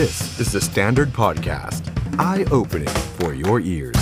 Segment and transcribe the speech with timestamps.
[0.00, 1.82] This is the Standard Podcast.
[2.18, 4.00] Eye-opening for your ears.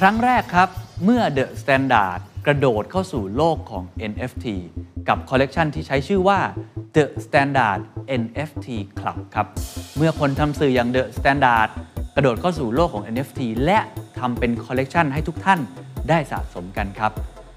[0.00, 0.68] ครั้งแรกครับ
[1.04, 4.46] เมื่อ The Standard กระโดดเข้าสู่โลกของ NFT
[5.08, 6.40] กับคอลเลกชันที่ใช้ชื่อว่า
[6.96, 7.80] The Standard
[8.22, 8.68] NFT
[8.98, 9.46] Club ครับ
[9.96, 11.68] เมื่อคนทำสื่ออย่าง The Standard
[12.16, 13.80] กระโดดเข้าสู่โลกของ NFT และ
[14.18, 15.60] ทำเป็นคอลเลกชันให้ทุกท่าน
[16.08, 17.12] ได้สะสมกันครับ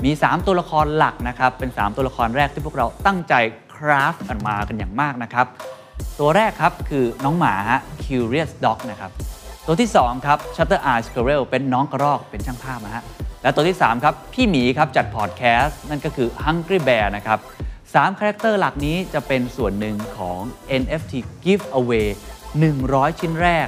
[0.05, 3.33] มี 3 ตัวละครหลักนะครับ เป็น 3 ตัวละครแรกที่พวกเราตั้งใจ
[3.75, 5.45] คราฟกันมากันอย่างมากนะครับ
[6.19, 9.11] ตัวแรกครับคือน้องหมาฮะ Curious Dog นะครับ
[9.65, 13.03] ตัวที่ 2 ครับ Shutter Eye Squirrel เป็นน้องกระรอกเป็นช่างภาพนะฮะ
[13.43, 17.39] และตัวที่ 3 ครับ พี่หมีครับจัดพอดแคสต์นั่นก็คือ Hungry Bear นะครับ
[17.83, 20.39] 3 character หลักนี้จะเป็นส่วนหนึ่งของ
[20.81, 21.13] NFT
[21.45, 22.07] Giveaway
[22.63, 23.67] 100 ชิ้นแรก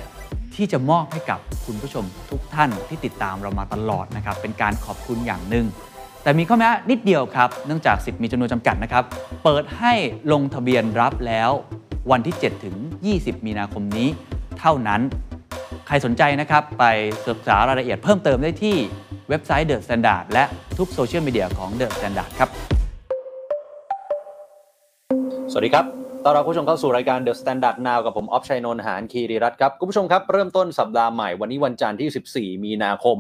[0.60, 5.66] ที่จะมอบให้กับคุณผู้ชมทุกท่านที่ติดตามเรามาตลอดนะครับ เป็นการขอบคุณอย่างหนึ่ง
[6.24, 9.04] แต่มีข้อแม้นิดเดียวครับ เนื่องจากสิทธิ์มีจำนวนจำกัดนะครับ
[9.44, 9.94] เปิดให้
[10.32, 11.52] ลงทะเบียนรับแล้ว
[12.12, 12.76] วันที่ 7 ถึง
[13.12, 14.10] 20 มีนาคมนี้
[14.60, 15.02] เท่านั้น
[15.88, 16.86] ใครสนใจนะครับ ไป
[17.28, 18.76] ศึกษารายละเอียดเพิ่มเติมได้ที่
[19.30, 20.44] เว็บไซต์ The Standard และ
[20.78, 22.50] ทุกโซเชียลมีเดียของ The Standard ครับ
[25.52, 33.18] สวัสดีครับ ต้อนรับคุณผู้ชมเข้าสู่รายการ The Standard Now กับผม ออฟชัยนนท์หานคีรีรัตน์ครับ คุณผู้ชมครับ เริ่มต้นสัปดาห์ใหม่วันนี้วันจันทร์ที่ 14 มีนาคม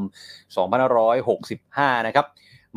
[1.27, 2.25] 2565 นะครับ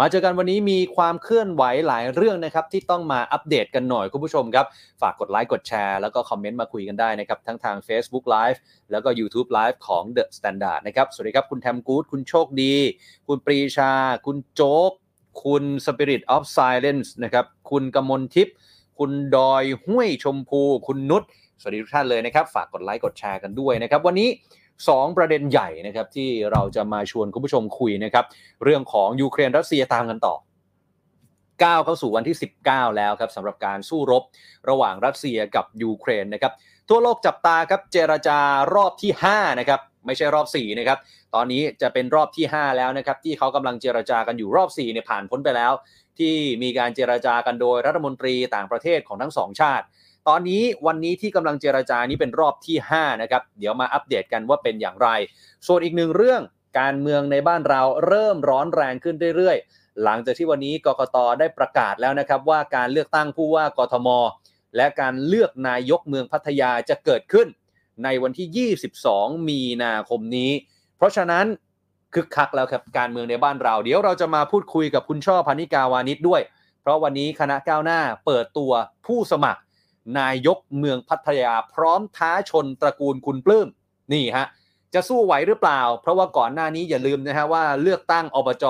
[0.00, 4.66] มาเจอกันวันนี้มีความเคลื่อนไหวหลายเรื่องนะครับ ที่ต้องมาอัปเดตกันหน่อยคุณผู้ชมครับ
[5.02, 8.58] ฝากกดไลค์กดแชร์แล้วก็คอมเมนต์มาคุยกันได้นะครับ ทั้งทาง Facebook Live
[8.90, 12.74] แล้วก็ YouTube Live ของ The Standard นะครับสวัสดีครับคุณแทมกูดคุณโชคดี
[13.28, 13.92] คุณปรีชา
[14.26, 14.92] คุณโจ๊ก
[15.44, 18.56] คุณ Spirit of Silence นะครับคุณกมลทิพย์
[19.04, 21.22] คุณดอยห้วยชมพู คุณนุช
[21.60, 24.28] สวัสดีทุกท่านเลยนะครับ ฝากกดไลค์กดแชร์กันด้วยนะครับ วันนี้
[24.76, 28.24] 2 ประเด็นใหญ่นะครับที่เราจะมาชวนคุณผู้ชมคุยนะครับ
[28.64, 30.34] เรื่องของยูเครนรัสเซียตามกันต่อ
[31.64, 32.36] ก้าวเข้าสู่วันที่
[32.66, 34.22] 19 แล้วครับสำหรับการสู้รบ
[34.68, 36.52] ระหว่างรัสเซียกับยูเครนนะครับ
[36.88, 38.38] ทั่วโลกจับตาครับเจรจา
[38.74, 40.98] รอบที่ 5 นะครับ ไม่ใช่รอบ 4 นะครับ
[41.34, 45.72] ตอนนี้จะเป็นรอบที่ 5 แล้วนะครับที่เขากำลังเจรจากันอยู่รอบ4เนี่ยผ่านพ้นไปแล้ว
[46.18, 49.84] ที่มีการเจรจากันโดยรัฐมนตรีต่างประเทศของทั้งสองชาติ
[50.28, 55.08] ตอนนี้วันนี้ที่กำลังเจรจานี้เป็นรอบที่5นะครับเดี๋ยวมาอัปเดตกันว่าเป็นอย่างไร
[55.66, 56.42] ส่วนอีกหนึ่งเรื่อง
[56.80, 64.08] การเมืองในบ้านเราเริ่มร้อนแรงขึ้นเรื่อยๆ หลังจากที่วันนี้กกตได้ประกาศแล้วนะครับว่าการเลือกตั้งผู้ว่ากทม
[64.76, 67.48] และการเลือกนายกเมืองพัทยาจะเกิดขึ้น
[68.04, 70.52] ในวันที่ 22 มีนาคมนี้
[71.02, 71.46] เพราะฉะนั้น
[72.14, 76.40] คึกคักแล้วครับการเมืองในบ้านเรา เดี๋ยวเราจะมาพูดคุยกับคุณช่อพานิกาวานิชด้วย
[76.82, 78.72] เพราะวันนี้คณะก้าวหน้าเปิดตัว
[79.06, 79.60] ผู้สมัคร
[80.18, 83.68] นายกเมืองพัทยาพร้อมท้าชนตระกูลคุณปลื้ม
[84.12, 84.46] นี่ฮะ
[84.94, 88.64] จะสู้ไหวหรือเปล่า เพราะว่าก่อนหน้านี้อย่าลืมนะฮะว่าเลือกตั้งอบจ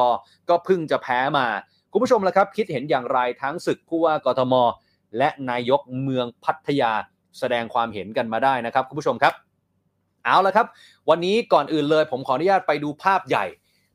[0.48, 1.47] ก็เพิ่งจะแพ้มา
[1.92, 4.54] คุณผู้ชมละครับ คิดเห็นอย่างไรทั้งศึกผู้ว่ากทม
[5.19, 6.92] และนายกเมืองพัทยา
[7.38, 9.34] แสดงความเห็นกันมาได้นะครับ คุณผู้ชมครับ
[10.25, 10.66] เอาละครับ
[11.09, 13.47] วันนี้ก่อนอื่นเลยผมขออนุญาตไปดูภาพใหญ่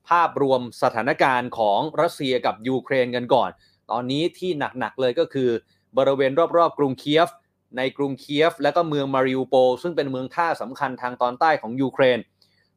[0.09, 3.49] ภาพรวมสถานการณ์ของรัสเซียกับยูเครนกันก่อน
[3.91, 5.49] ตอนนี้ที่หนักๆเลยก็คือ
[5.97, 7.29] บริเวณรอบๆ กรุงเคียฟ
[7.77, 12.19] ในกรุงเคียฟ และก็เมืองมาริอูโปซึ่งเป็นเมืองท่าสำคัญทางตอนใต้ของยูเครน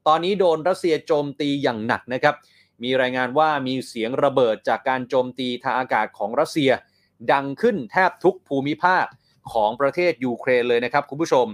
[0.07, 2.35] ตอนนี้โดนรัสเซียโจมตีอย่างหนักนะครับ
[2.83, 6.71] มีรายงานว่ามีเสียงระเบิดจากการโจมตีทางอากาศของรัสเซีย
[7.33, 9.05] ดังขึ้นแทบทุกภูมิภาค
[9.53, 11.47] ของประเทศยูเครนเลยนะครับคุณผู้ชม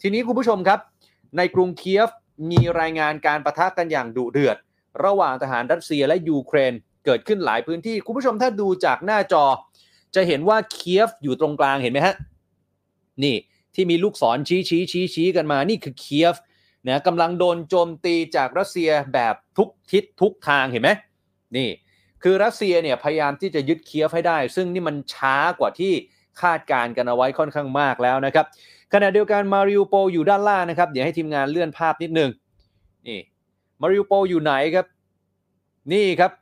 [0.00, 0.80] ทีนี้คุณผู้ชมครับ
[1.36, 2.08] ในกรุงเคียฟ
[2.50, 4.56] มีรายงานการปะทะกันอย่างดุเดือด
[5.04, 6.72] ระหว่างทหารรัสเซียและยูเครน
[7.04, 9.44] เกิดขึ้นหลายพื้นที่ คุณผู้ชมถ้าดูจากหน้าจอ
[10.14, 12.14] จะเห็นว่าเคียฟอยู่ตรงกลางเห็นไหมฮะ
[13.24, 13.36] นี่
[13.74, 16.36] ที่มีลูกศรชี้ชี้ชี้ชี้กันมา นี่คือเคียฟ
[16.88, 20.90] นะกำลังโดนโจมตีจากรัสเซียแบบทุกทิศทุกทางเห็นไหม
[21.56, 21.68] นี่
[22.22, 25.92] คือรัสเซียเนี่ยพยายามที่จะยึดเคียฟให้ได้ ซึ่งนี่มันช้ากว่าที่
[26.42, 28.46] คาดการณ์กันเอาไว้ค่อนข้างมากแล้วนะครับ
[28.92, 32.30] ขณะเดียวกันมาริอูโปอยู่ด้านล่างนะครับ เดี๋ยวให้ทีมงานเลื่อนภาพนิดนึง
[33.06, 33.20] นี่
[33.80, 34.86] มาริอูโปอยู่ไหนครับ
[35.92, 36.32] นี่ครับ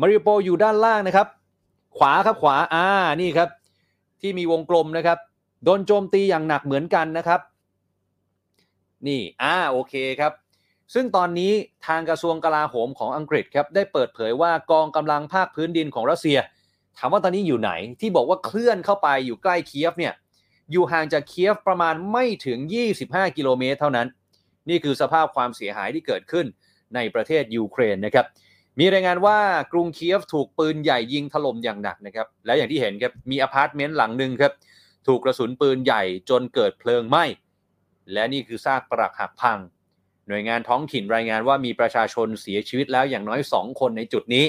[0.00, 1.26] มาริอูโปอยู่ด้านล่างนะครับ
[1.98, 2.86] ขวาครับขวาอ่า
[3.20, 3.48] นี่ครับ
[4.20, 5.18] ที่มีวงกลมนะครับ
[5.64, 7.40] โดนโจมตีอย่างหนักเหมือนกันนะครับ
[9.06, 10.32] นี่อ่าโอเคครับ
[10.94, 11.52] ซึ่งตอนนี้
[11.86, 16.38] ทางกระทรวงกลาโหมของอังกฤษครับได้เปิดเผยว่ากองกำลังภาคพื้นดินของรัสเซีย
[16.98, 20.14] ถามว่าตอนนี้อยู่ไหนที่บอกว่าเคลื่อนเข้าไปอยู่ใกล้เคียฟเนี่ย
[20.70, 22.58] อยู่ห่างจากเคียฟประมาณไม่ถึง
[22.98, 24.06] 25 กิโลเมตรเท่านั้น
[24.68, 26.46] นี่คือสภาพความเสียหายที่เกิดขึ้น
[26.94, 28.26] ในประเทศยูเครนนะครับ
[28.78, 29.38] มีรายงานว่า
[29.72, 34.52] กรุงเคียฟถูกปืนใหญ่ยิงถล่มอย่างหนักนะครับ และอย่างที่เห็นครับ มีอพาร์ตเมนต์หลังหนึ่งครับ
[35.06, 37.24] ถูกกระสุนปืนใหญ่จนเกิดเพลิงไหม้
[38.12, 39.58] และนี่คือซากปรักหักพัง
[40.28, 44.44] หน่วยงานท้องถิ่นรายงานว่ามีประชาชนเสียชีวิตแล้วอย่างน้อย 2 คนในจุดนี้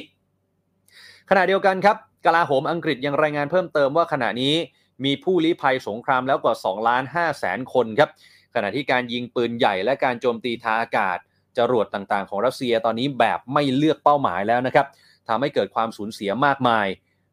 [1.29, 4.55] ขณะเดียวกันครับกลาโหมอังกฤษยังรายงานเพิ่มเติมว่าขณะนี้
[5.05, 8.09] มีผู้ลี้ภัยสงครามแล้วกว่า2ล้าน5แสนคนครับ
[8.55, 11.17] ขณะที่การยิงปืนใหญ่และการโจมตีทางอากาศ
[11.57, 14.85] จรวดต่างๆ ของรัสเซียตอนนี้แบบไม่เลือกเป้าหมายแล้วนะครับ
[15.27, 16.87] ทำให้เกิดความสูญเสียมากมาย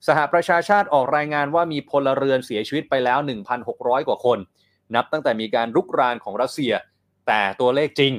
[0.07, 3.19] สหประชาชาติออกรายงานว่ามีพลเรือนเสียชีวิตไปแล้ว
[3.65, 4.39] 1,600 กว่าคน
[4.95, 6.73] นับตั้งแต่มีการรุกรานของรัสเซีย
[7.27, 8.13] แต่ตัวเลขจริง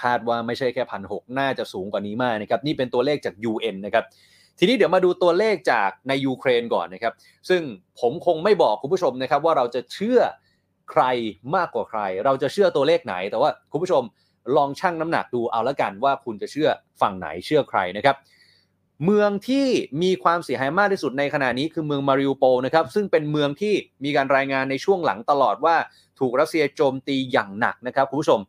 [0.00, 4.04] คาดว่าไม่ใช่แค่พันหน่าจะสูงกว่านี้มากนะครับ นี่เป็นตัวเลขจาก UN นะครับ
[4.60, 7.14] ทีนี้เดี๋ยวมาดูตัวเลขจากในยูเครนก่อนนะครับ
[7.48, 7.62] ซึ่ง
[8.00, 10.20] ผมคงไม่บอกคุณผู้ชมนะครับว่าเราจะเชื่อ
[10.90, 11.02] ใคร
[11.56, 14.02] มากกว่าใคร เราจะเชื่อตัวเลขไหน แต่ว่าคุณผู้ชม
[14.56, 16.68] ลองชั่งน้ำหนักดูเอาละกันว่าคุณจะเชื่อ
[17.00, 18.16] ฝั่งไหนเชื่อใครนะครับ
[19.04, 19.66] เมืองที่
[20.02, 23.74] มีความเสียหายมากที่สุดในขณะนี้คือเมืองมาริอูโปนะครับซึ่งเป็นเมืองที่
[24.04, 25.76] มีการรายงานในช่วงหลังตลอดว่า
[26.20, 28.40] ถูกรัสเซียโจมตีอย่างหนักนะครับคุณผู้ชม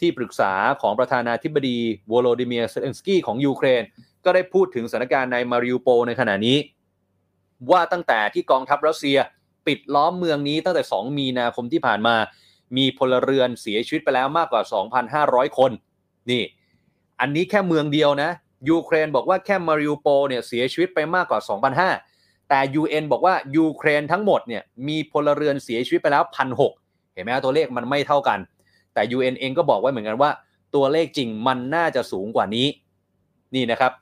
[0.00, 1.78] ที่ปรึกษาของประธานาธิบดี
[2.12, 3.82] วโลดิเมียร์เซเลนสกี้ของยูเครน
[4.24, 6.58] ก็ได้พูดถึงสถานการณ์ในมาริอูโปในขณะนี้
[7.70, 9.18] ว่าตั้งแต่ที่กองทัพรัสเซีย
[9.66, 12.16] ปิดล้อมเมืองนี้ตั้งแต่ 2 มีนาคมที่ผ่านมา
[12.76, 14.62] มีพลเรือนเสียชีวิตไปแล้วมากกว่า
[15.10, 15.70] 2,500 คน
[16.30, 16.42] นี่
[17.20, 18.30] อันนี้แค่เมืองเดียวนะ
[18.70, 21.40] ยูเครนบอกว่าแค่มาริอูโปเนี่ยเสียชีวิตไปมากกว่า
[21.94, 26.24] 2,500 แต่ UN บอกว่ายูเครนทั้งหมดเนี่ยมีพลเรือนเสียชีวิตไปแล้ว
[26.68, 28.38] 1,600 เห็นไหมตัวเลขมันไม่เท่ากัน
[28.94, 30.30] แต่ UN เองก็บอกไว้เหมือนกันว่า
[30.74, 32.66] ตัวเลขจริงมันน่าจะสูงกว่านี้
[33.54, 33.92] นี่นะครับ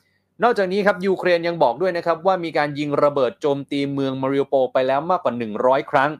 [0.45, 6.11] นอกจากนี้ครับยูเครนยังบอกด้วยนะครับว่ามีการยิงระเบิดโจมตีเมืองมาริโอโปไปแล้วมากกว่า 100 ครั้ง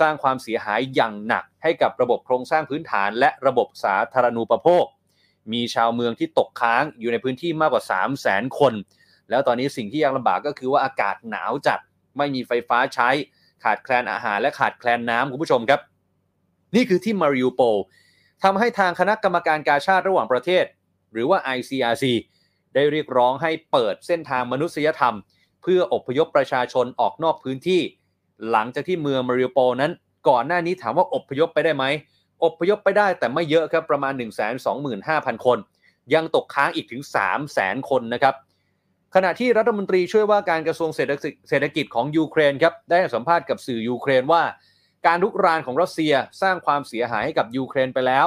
[0.00, 4.84] สร้างความเสียหายอย่างหนักให้กับระบบโครงสร้างพื้นฐาน และระบบสาธารณูปโภค
[5.52, 8.74] มีชาวเมืองที่ตกค้างอยู่ในพื้นที่มากกว่า 3 0 0แสนคน
[9.30, 11.78] แล้วตอนนี้สิ่งที่ยังลำบากก็คือว่าอากาศหนาวจัด
[12.18, 13.10] ไม่มีไฟฟ้าใช้
[13.64, 15.80] ขาดแคลนอาหารและขาดแคลนน้ำคุณผู้ชมครับ
[16.74, 17.62] นี่คือที่มาริโอโป
[18.42, 20.64] ทำให้ทางคณะกรรมการการชาติระหว่างประเทศ
[21.12, 22.04] หรือว่า ICRC
[22.74, 25.14] ได้เรียกร้องให้เปิดเส้นทางมนุษยธรรม
[25.62, 27.80] เพื่ออพยพประชาชนออกนอกพื้นที่
[28.50, 29.92] หลังจากที่เมืองมาริโปนั้น
[30.28, 31.84] ก่อนหน้านี้ถามว่าอพยพไปได้ไหม
[32.44, 34.12] อพยพไปได้แต่ไม่เยอะครับประมาณ
[34.78, 35.58] 125,000 คน
[36.14, 37.02] ยังตกค้างอีกถึง
[37.46, 38.34] 300,000 คนนะครับ
[39.14, 44.42] ขณะที่รัฐมนตรีช่วยว่าการกระทรวงเศรษฐกิจของยูเครนครับได้สัมภาษณ์กับสื่อยูเครนว่า
[45.06, 48.26] การลุกรานของรัสเซียสร้างความเสียหายให้กับยูเครนไปแล้ว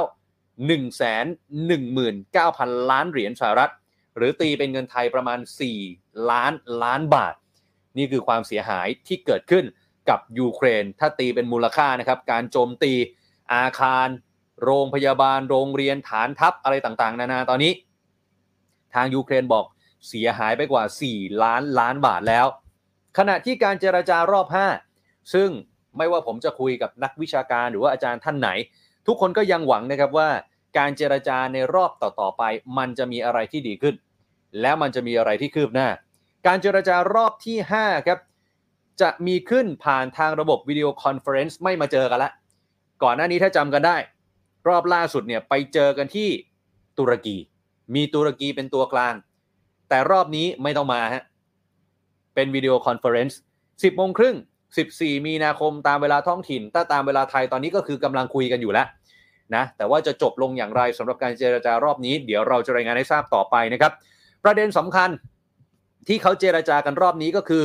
[0.70, 3.72] 119,000 ล้านเหรียญสหรัฐ
[4.18, 5.40] หรือตีเป็นเงินไทยประมาณ
[5.84, 7.36] 4 ล้านล้านบาท
[7.98, 9.66] นี่คือความเสียหายที่เกิดขึ้น
[10.10, 12.94] กับยูเครน ถ้าตีเป็นมูลค่านะครับ การโจมตี
[13.54, 14.08] อาคาร
[14.64, 17.74] โรงพยาบาล โรงเรียนฐานทัพอะไรต่างๆ นานาตอนนี้
[18.96, 19.66] ทางยูเครนบอก
[20.08, 20.84] เสียหายไปกว่า
[21.14, 22.46] 4 ล้านล้านบาทแล้ว
[23.18, 24.48] ขณะที่การเจรจารอบ
[24.90, 25.50] 5 ซึ่ง
[25.98, 28.50] ไม่ว่าผมจะคุยกับนักวิชาการหรือว่าอาจารย์ท่านไหน
[29.08, 30.30] ทุกคนก็ยังหวังนะครับว่า
[30.78, 32.44] การเจรจาในรอบต่อๆไป
[32.78, 33.96] มันจะมีอะไรที่ดีขึ้น
[34.62, 35.88] แล้วมันจะมีอะไรที่คืบหน้า
[36.48, 38.20] การเจรจารอบที่5ครับ
[39.02, 42.32] จะมีขึ้นผ่านทางระบบวิดีโอคอนเฟอเรนซ์ไม่มาเจอกันละ
[43.04, 43.98] ก่อนหน้านี้ถ้าจำกันได้
[44.68, 46.30] รอบล่าสุดเนี่ยไปเจอกันที่
[46.98, 47.38] ตุรกี
[47.96, 49.14] มีตุรกีเป็นตัวกลาง
[49.90, 51.24] แต่รอบนี้ไม่ต้องมาฮะ
[52.36, 54.36] เป็นวิดีโอคอนเฟอเรนซ์10โมงครึ่ง
[54.82, 58.88] 14 มีนาคมตามเวลาท้องถิ่น ถ้าตามเวลาไทยตอนนี้ก็คือกำลังคุยกันอยู่แล้ว
[59.56, 63.92] นะแต่ว่าจะจบลงอย่างไรสำหรับการเจรจารอบนี้ เดี๋ยวเราจะรายงานให้ทราบต่อไปนะครับ
[64.44, 65.10] ประเด็นสำคัญ
[66.08, 67.64] ที่เขาเจรจากันรอบนี้ก็คือ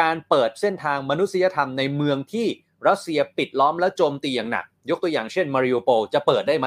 [0.00, 2.46] การเปิดเส้นทางมนุษยธรรมในเมืองที่
[2.88, 6.66] รัสเซียปิดล้อมและโจมตีอย่างหนัก ยกตัวอย่างเช่นมาริโอโปจะเปิดได้ไหม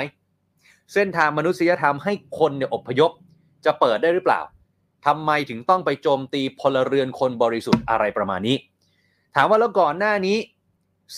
[0.93, 3.11] เส้นทางมนุษยธรรมให้คนเนี่ยอพยพ
[3.65, 4.41] จะเปิดได้หรือเปล่า
[5.05, 8.57] ทำไมถึงต้องไปโจมตีพลเรือนคนบริสุทธิ์อะไรประมาณนี้
[9.35, 10.37] ถามว่าแล้วก่อนหน้านี้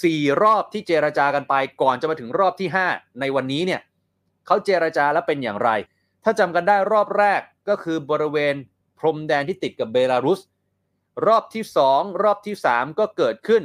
[0.02, 3.82] สี่รอบที่เจรจากันไปก่อนจะมาถึงรอบที่ 5 ในวันนี้เนี่ย
[4.46, 5.70] เขาเจรจาแล้วเป็นอย่างไร
[6.24, 8.56] ถ้าจำกันได้รอบแรกก็คือบริเวณ
[9.00, 10.40] พรมแดนที่ติดกับเบลารุส
[11.28, 13.64] รอบที่ 2 รอบที่ 3 ก็เกิดขึ้น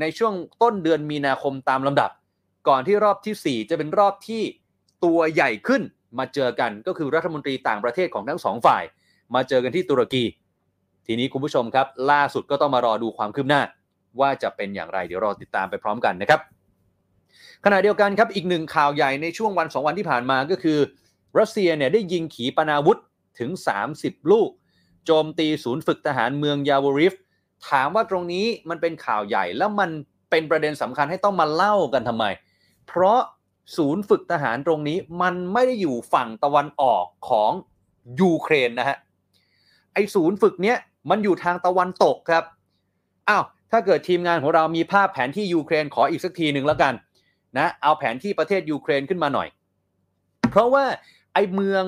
[0.00, 2.10] ในช่วงต้นเดือนมีนาคมตามลำดับ
[2.68, 4.42] ก่อนที่รอบที่ 4 จะเป็นรอบที่
[5.04, 5.82] ตัวใหญ่ขึ้น
[6.18, 8.82] มาเจอกันก็คือรัฐมนตรีต่างประเทศของทั้งสองฝ่าย
[9.34, 10.24] มาเจอกันที่ตุรกี
[11.06, 13.62] ทีนี้คุณผู้ชมครับ ล่าสุดก็ต้องมารอดูความคืบหน้า
[14.20, 16.40] ว่าจะเป็นอย่างไรเดี๋ยวรอติดตามไปพร้อมกันนะครับ
[17.64, 20.78] ขณะเดียวกันครับอีกหนึ่งข่าวใหญ่ในช่วงวันสองวันที่ผ่านมาก็คือ
[21.38, 22.98] รัสเซียเนี่ยได้ยิงขีปนาวุธ
[23.40, 23.50] ถึง
[23.90, 24.50] 30 ลูก
[25.06, 27.14] โจมตีศูนย์ฝึกทหารเมืองยาวริฟ
[27.68, 29.90] ถามว่าตรงนี้มันเป็นข่าวใหญ่แล้วมัน
[30.30, 32.24] เป็นประเด็นสำคัญให้ต้องมาเล่ากันทำไม
[32.88, 33.20] เพราะ
[33.76, 37.52] ศูนย์ฝึกทหารตรงนี้มันไม่ได้อยู่ฝั่งตะวันออกของ
[38.20, 38.98] ยูเครนนะฮะ
[39.94, 40.76] ไอศูนย์ฝึกเนี้ย
[41.10, 42.44] มันอยู่ทางตะวันตกครับ
[43.28, 46.94] อ้าว ถ้าเกิดทีมงานของเรามีภาพแผนที่ยูเครนขออีกสักทีหนึ่งแล้วกัน
[47.58, 49.48] นะเอาแผนที่ประเทศยูเครนขึ้นมาหน่อย
[50.50, 50.84] เพราะว่า
[51.34, 51.84] ไอเมือง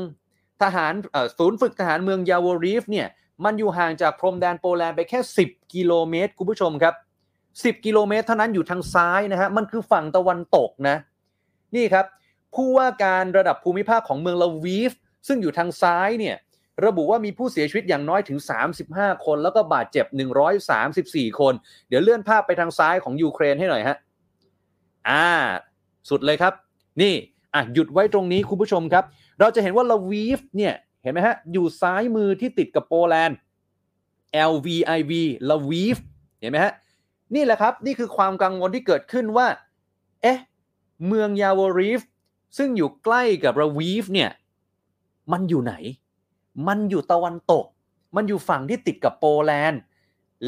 [0.63, 0.93] ทหาร
[1.39, 3.09] ศูนย์ฝึกทหารเมืองยาโวรีฟเนี่ย
[3.45, 6.95] มันอยู่ห่างจากพรมแดนโปแลนด์ไปแค่ 10 กิโลเมตรคุณผู้ชมครับ
[7.41, 10.97] 10 กิโลเมตรเท่านั้นอยู่ทางซ้ายนะฮะมันคือฝั่งตะวันตกนะ
[11.77, 12.07] นี่ครับ
[12.55, 14.93] ผู้ว่าการระดับภูมิภาคของเมืองลาวีฟ
[15.27, 16.37] ซึ่งอยู่ทางซ้ายเนี่ย
[16.87, 18.39] ระบุว่ามีผู้เสียชีวิตอย่างน้อยถึง
[18.83, 20.07] 35 คน แล้วก็บาดเจ็บ
[20.73, 21.55] 134 คน
[21.89, 23.97] เดี๋ยวเลื่อนภาพไปทางซ้ายของยูเครนให้หน่อยฮะ
[25.09, 25.27] อ่า
[26.11, 26.53] สุดเลยครับ
[27.03, 27.15] นี่
[27.55, 29.05] อะหยุดไว้ตรงนี้คุณผู้ชมครับ
[29.41, 33.39] เราจะเห็นว่าลาวีฟเนี่ยเห็นไหมฮะ อยู่ซ้ายมือที่ติดกับโปแลนด์
[34.53, 35.13] LVIV
[35.51, 35.97] ลาวีฟ
[36.41, 36.73] เห็นไหมฮะ
[37.35, 39.47] นี่แหละครับ นี่คือความกังวลที่เกิดขึ้นว่า
[40.23, 40.39] เอ๊ะ
[41.07, 42.01] เมืองยาโวรีฟ
[42.59, 44.31] ซึ่งอยู่ใกล้กับลาวีฟเนี่ย
[45.33, 45.75] มันอยู่ไหน
[46.69, 47.65] มันอยู่ตะวันตก
[48.17, 49.81] มันอยู่ฝั่งที่ติดกับโปแลนด์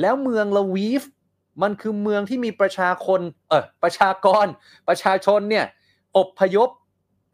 [0.00, 1.02] แล้วเมืองลาวีฟ
[1.62, 4.46] มันคือเมืองที่มีประชาคนเออประชากร
[4.88, 5.66] ประชาชนเนี่ย
[6.16, 6.68] อบพยพ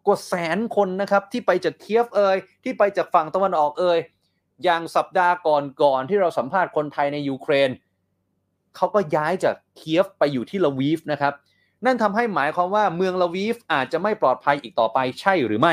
[0.06, 3.98] กว่าแสนคนนะครับ ที่ไปจากเคียฟเอยที่ไปจากฝั่งตะวันออกเอย
[4.64, 7.70] อย่างสัปดาห์ก่อนก่อนที่เราสัมภาษณ์คนไทยในยูเครน
[8.76, 11.34] เขาก็ย้ายจากเคียฟไปอยู่ที่ลาวีฟนะครับ
[11.84, 15.72] นั่นทำให้หมายความว่าเมืองลาวีฟอาจจะไม่ปลอดภัยอีกต่อไปใช่หรือไม่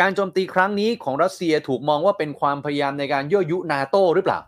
[0.00, 4.40] การโจมตีครั้งนี้ของรัสเซียถูกมองว่าเป็นความพยายามในการยั่วยุนาโต้หรือเปล่า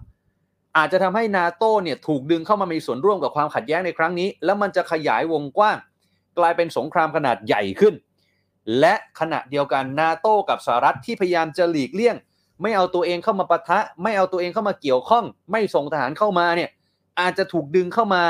[0.76, 5.76] อาจจะทำให้นาโต้เนี่ยถูกดึงเข้ามามีส่วนร่วมกับความขัดแย้งในครั้งนี้ แล้วมันจะขยายวงกว้าง
[6.38, 7.94] กลายเป็นสงครามขนาดใหญ่ขึ้น
[8.80, 12.16] และขณะเดียวกันนาโต้กับสหรัฐที่พยายามจะหลีกเลี่ยง
[12.62, 16.70] ไม่เอาตัวเองเข้ามาปะทะ ไม่เอาตัวเองเข้ามาเกี่ยวข้อง ไม่ส่งทหารเข้ามาเนี่ย
[17.20, 18.22] อาจจะถูกดึงเข้ามา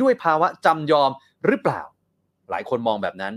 [0.00, 1.10] ด้วยภาวะจำยอม
[1.46, 1.80] หรือเปล่า
[2.50, 3.34] หลายคนมองแบบนั้น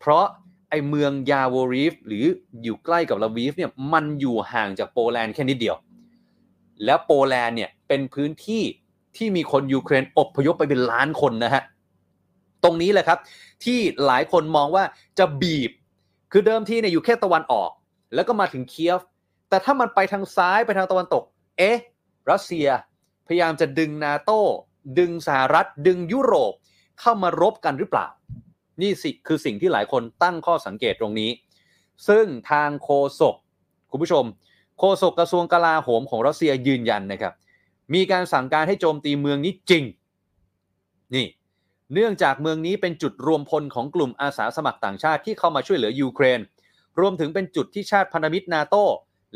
[0.00, 0.26] เพราะ
[0.74, 2.24] ไอเมืองยาโวรีฟหรือ
[2.62, 5.76] อยู่ใกล้กับลาวีฟเนี่ยมันอยู่ห่างจากโปแลนด์แค่นิดเดียว
[6.84, 8.62] แล้วโปแลนด์เนี่ยเป็นพื้นที่
[9.16, 11.62] ที่มีคนยูเครนอบพยพไปเป็นล้านคนนะฮะ
[12.64, 13.18] ตรงนี้แหละครับ
[13.64, 14.84] ที่หลายคนมองว่า
[15.18, 15.70] จะบีบ
[16.32, 17.70] คือเดิมทีเนี่ยอยู่แค่ตะวันออก
[18.14, 19.00] แล้วก็มาถึงเคียฟ
[19.48, 21.22] แต่ถ้ามันไปทางซ้ายไปทางตะวันตก
[21.58, 21.78] เอ๊ะ
[22.30, 22.68] รัสเซีย
[23.26, 24.40] พยายามจะดึงนาโต้
[24.98, 26.52] ดึงสหรัฐ ดึงยุโรป
[27.00, 28.06] เข้ามารบกันหรือเปล่า
[28.80, 31.30] นี่สิคือสิ่งที่หลายคนตั้งข้อสังเกตตรงนี้
[32.08, 32.90] ซึ่งทางโค
[33.20, 33.36] ศก
[33.90, 34.24] คุณผู้ชม
[34.78, 37.32] โฆษกกระทรวงกลาโหมของรัสเซียยืนยันนะครับ
[37.94, 39.84] มีการสั่งการให้โจมตีเมืองนี้จริง
[41.14, 41.26] นี่
[41.94, 46.40] เนื่องจากเมืองนี้เป็นจุดรวมพลของกลุ่มอาสาสมัครต่างชาติที่เข้ามาช่วยเหลือยูเครน
[47.00, 48.76] รวมถึงเป็นจุดที่ชาติพันธมิตรนาโต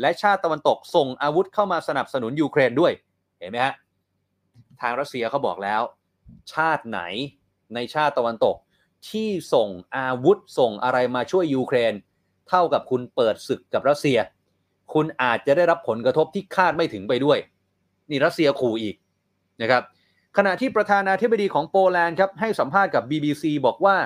[0.01, 2.91] และชาติตะวันตกส่งอาวุธเข้ามาสนับสนุนยูเครนด้วย
[3.39, 3.73] เห็นไหมฮะ
[4.81, 5.81] ทางรัสเซียเขาบอกแล้ว
[6.53, 7.01] ชาติไหน
[7.73, 8.55] ในชาติตะวันตก
[9.09, 11.93] ที่ส่งอาวุธส่งอะไรมาช่วยยูเครน
[12.49, 14.17] เท่ากับคุณเปิดศึกกับรัสเซีย
[14.93, 17.37] คุณอาจจะได้รับผลกระทบที่คาดไม่ถึงไปด้วย
[18.09, 18.95] นี่รัสเซียขู่อีก
[19.61, 19.83] นะครับ
[20.37, 23.97] ขณะที่ประธานาธิบดีของโปแลนด์ครับให้สัมภาษณ์กับ BBC บอกว่า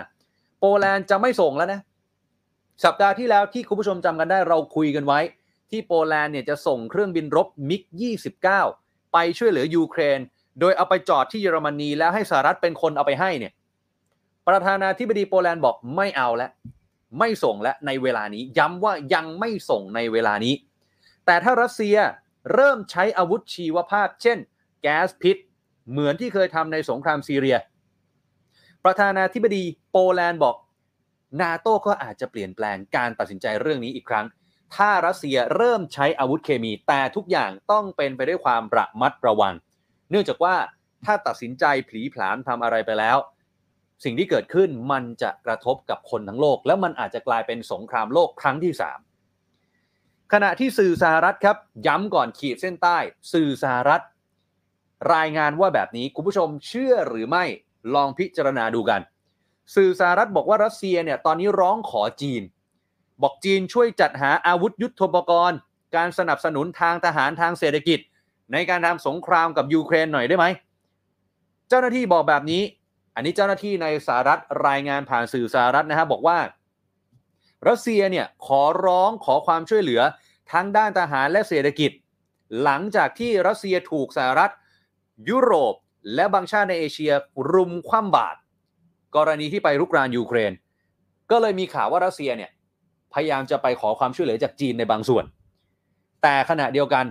[0.59, 1.81] โปแลนด์จะไม่ส่งแล้วนะ
[2.83, 5.19] สัปดาห์ที่แล้วที่คุณผู้ชมจำกันได้เราคุยกันไว้
[5.71, 7.81] ที่โปแลนด์เนี่ยจะส่งเครื่องบินรบมิก
[8.47, 10.19] 29 ไปช่วยเหลือยูเครน
[10.59, 13.53] โดยเอาไปจอดที่เยอรมนีแล้วให้สหรัฐเป็นคนเอาไปให้เนี่ย
[14.47, 16.51] ประธานาธิบดีโปแลนด์บอกไม่เอาแล้ว
[17.19, 20.53] ไม่ส่งและในเวลานี้ ย้ำว่ายังไม่ส่งในเวลานี้
[21.25, 21.97] แต่ถ้ารัสเซีย
[22.53, 24.37] เริ่มใช้อาวุธชีวภาพ เช่น
[24.81, 25.37] แก๊สพิษ
[25.91, 27.57] เหมือนที่เคยทำในสงครามซีเรีย
[28.83, 30.55] ประธานาธิบดีโปแลนด์บอก
[31.41, 34.25] นาโต้ก็อาจจะเปลี่ยนแปลงการตัดสินใจเรื่องนี้อีกครั้ง
[34.75, 39.53] ถ้ารัสเซียเริ่มใช้อาวุธเคมี แต่ทุกอย่างต้องเป็นไปด้วยความระมัดระวัง
[40.09, 40.55] เนื่องจากว่า
[41.05, 43.17] ถ้าตัดสินใจผลีผลามทำอะไรไปแล้ว
[44.03, 48.73] สิ่งที่เกิดขึ้นมันจะกระทบกับคนทั้งโลก แล้วมันอาจจะกลายเป็นสงครามโลกครั้งที่
[49.51, 51.57] 3 ขณะที่สื่อสหรัฐครับ
[51.87, 52.97] ย้ำก่อนขีดเส้นใต้
[53.33, 54.03] สื่อสหรัฐ
[55.15, 57.45] รายงานว่าแบบนี้คุณผู้ชมเชื่อหรือไม่
[57.93, 59.01] ลองพิจารณาดูกัน
[59.75, 62.41] สื่อสหรัฐบอกว่ารัสเซียเนี่ยตอนนี้ร้องขอจีน
[63.21, 65.57] บอกจีนช่วยจัดหาอาวุธยุทโธปกรณ์
[65.95, 67.99] การสนับสนุนทางทหารทางเศรษฐกิจ
[68.53, 70.45] ในการทำสงครามกับยูเครนหน่อยได้ไหม
[71.69, 72.61] เจ้าหน้าที่บอกแบบนี้
[73.15, 76.37] อันนี้เจ้าหน้าที่ในสหรัฐรายงานผ่านสื่อสหรัฐนะฮะบอกว่า
[77.69, 80.01] รัสเซียเนี่ยขอร้องขอความช่วยเหลือ
[80.51, 81.91] ทั้งด้านทหารและเศรษฐกิจ
[82.63, 84.51] หลังจากที่รัสเซียถูกสหรัฐ
[85.29, 85.75] ยุโรป
[86.15, 87.13] และบางชาติในเอเชีย
[87.53, 88.37] รุมคว่ำบาตร
[89.15, 90.51] กรณีที่ไปรุกรานยูเครน
[91.31, 92.51] ก็เลยมีข่าวว่ารัสเซียเนี่ย
[93.13, 95.25] พยายามจะไปขอความช่วยเหลือจากจีนในบางส่วน
[96.23, 97.05] แต่ขณะเดียวกัน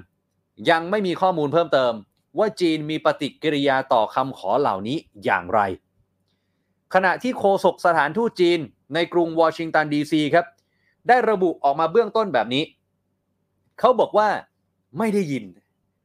[0.70, 1.92] ยังไม่มีข้อมูลเพิ่มเติม
[2.38, 5.60] ว่าจีนมีปฏิกิริยาต่อคำขอเหล่านี้อย่างไร
[6.94, 8.58] ขณะที่โฆษกสถานทูตจีน
[8.94, 10.46] ในกรุงวอชิงตันดีซีครับ
[11.08, 12.64] ได้ระบุออกมาเบื้องต้นแบบนี้
[13.78, 14.28] เขาบอกว่า
[14.98, 15.44] ไม่ได้ยิน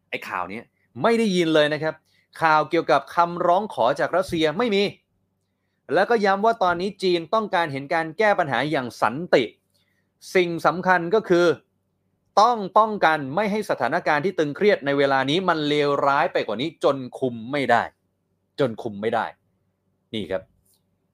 [0.10, 0.62] ไอ้ข่าวนี้
[1.03, 1.96] ไม่ได้ยินเลยนะครับ
[2.41, 4.84] ข่าวเกี่ยวกับคำร้องขอจากรัสเซียไม่มี
[5.94, 9.44] แล้วก็ย้ำว่าตอนนี้จีนต้องการเห็นการแก้ปัญหาอย่างสันติ
[10.36, 11.46] สิ่งสำคัญก็คือ
[12.41, 17.84] ต้องป้องกันไม่ให้สถานการณ์ที่ตึงเครียดในเวลานี้มันเลวร้ายไปกว่านี้จนคุมไม่ได้
[18.60, 19.25] จนคุมไม่ได้
[20.13, 20.44] นี่ครับ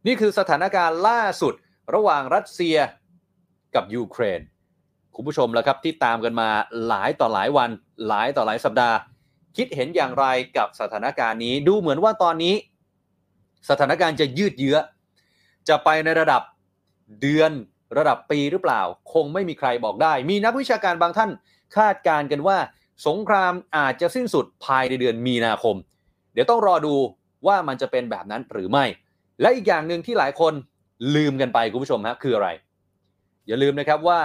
[0.06, 1.54] นี่คือสถานการณ์ล่าสุด
[1.96, 2.78] ระหว่างรัสเซีย
[3.76, 4.42] กับยูเครน
[5.16, 6.50] คุณผู้ชมแล้วครับที่ตามกันมา
[6.88, 7.70] หลายต่อหลายวัน
[8.08, 8.98] หลายต่อหลายสัปดาห์
[9.58, 10.26] คิดเห็นอย่างไร
[10.58, 12.56] กับสถานการณ์นี้ ดูเหมือนว่าตอนนี้
[13.70, 14.78] สถานการณ์จะยืดเยื้อ
[15.68, 16.42] จะไปในระดับ
[17.22, 17.52] เดือน
[17.98, 18.82] ระดับปีหรือเปล่า
[19.14, 21.32] คงไม่มีใครบอกได้ มีนักวิชาการบางท่าน
[21.76, 22.58] คาดการณ์กันว่า
[23.08, 25.76] สงครามอาจจะสิ้นสุดภายในเดือนมีนาคม
[26.34, 26.96] เดี๋ยวต้องรอดู
[27.48, 28.86] ว่ามันจะเป็นแบบนั้นหรือไม่
[29.42, 30.54] และอีกอย่างหนึ่งที่หลายคน
[31.16, 32.50] ลืมกันไปคุณผู้ชมฮะคืออะไร
[33.48, 34.22] อย่าลืมนะครับว่า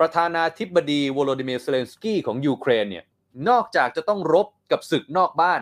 [0.00, 3.04] ประธานาธิบดีวโลดิเมียร์เซเลนสกี้ของยูเครนเนี่ย
[3.48, 5.60] นอกจากจะต้องรบกับศึกนอกบ้าน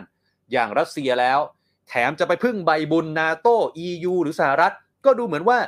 [0.51, 1.39] อย่างรัสเซียแล้ว
[1.87, 4.73] แถมจะไปพึ่งใบบุญนาโต้ EU หรือสหรัฐ
[5.05, 5.59] ก็ดูเหมือนว่า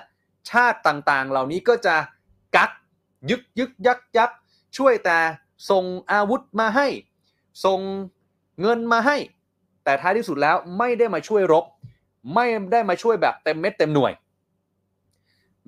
[0.52, 1.96] ชาติต่างๆ เหล่านี้ก็จะ
[2.56, 2.72] กัก
[3.30, 4.32] ยึกยึกยักยัก
[4.78, 5.20] ช่วยแต่
[5.70, 6.88] ส่งอาวุธมาให้
[7.66, 7.80] ส่ง
[8.62, 9.18] เงินมาให้
[9.84, 11.66] แต่ท้ายที่สุดแล้วไม่ได้มาช่วยรบ
[12.34, 14.14] ไม่ได้มาช่วยแบบเต็มเม็ดเต็มหน่วย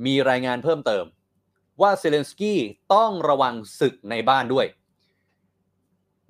[0.05, 1.05] มีรายงานเพิ่มเติม
[1.81, 2.59] ว่าเซเลนสกี้
[2.93, 4.65] ต้องระวังศึกในบ้านด้วย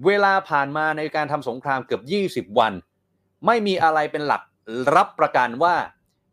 [0.05, 2.73] เวลาผ่านมาในการทำสงครามเกือบ 20 วัน
[3.45, 4.41] ไม่มีอะไรเป็นหลัก
[4.95, 5.75] รับประกันว่า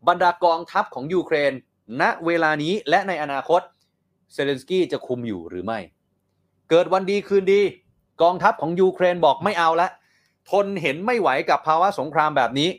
[0.09, 1.53] บรรดากองทัพของยูเครน
[2.01, 3.61] ณเวลานี้และในอนาคต
[4.33, 5.79] เซเลนสกี้จะคุมอยู่หรือไม่
[6.71, 7.61] เกิดวันดีคืนดี
[8.23, 9.89] กองทัพของยูเครนบอกไม่เอาละ
[10.51, 12.71] ทนเห็นไม่ไหวกับภาวะสงครามแบบนี้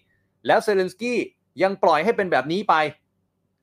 [0.49, 1.19] แล้วเซเลนสกี้
[1.63, 2.75] ยังปล่อยให้เป็นแบบนี้ไป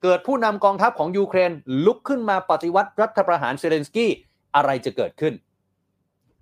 [0.03, 1.53] เกิดผู้นำกองทัพของยูเครน
[1.87, 4.11] ลุกขึ้นมาปฏิวัติรัฐประหารเซเลนสกี้
[4.57, 5.35] อะไรจะเกิดขึ้น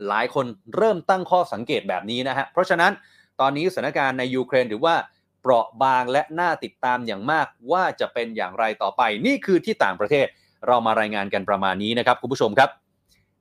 [0.09, 0.47] หลายคน
[0.77, 2.93] เริ่มตั้งข้อสังเกตแบบนี้นะฮะ เพราะฉะนั้น
[3.41, 4.97] ตอนนี้สถานการณ์ในยูเครนถือว่า
[5.41, 10.27] เปราะบางและน่าติดตามอย่างมากว่าจะเป็นอย่างไรต่อไป นี่คือที่ต่างประเทศ
[10.67, 12.71] เรามารายงานกันประมาณนี้นะครับคุณผู้ชมครับ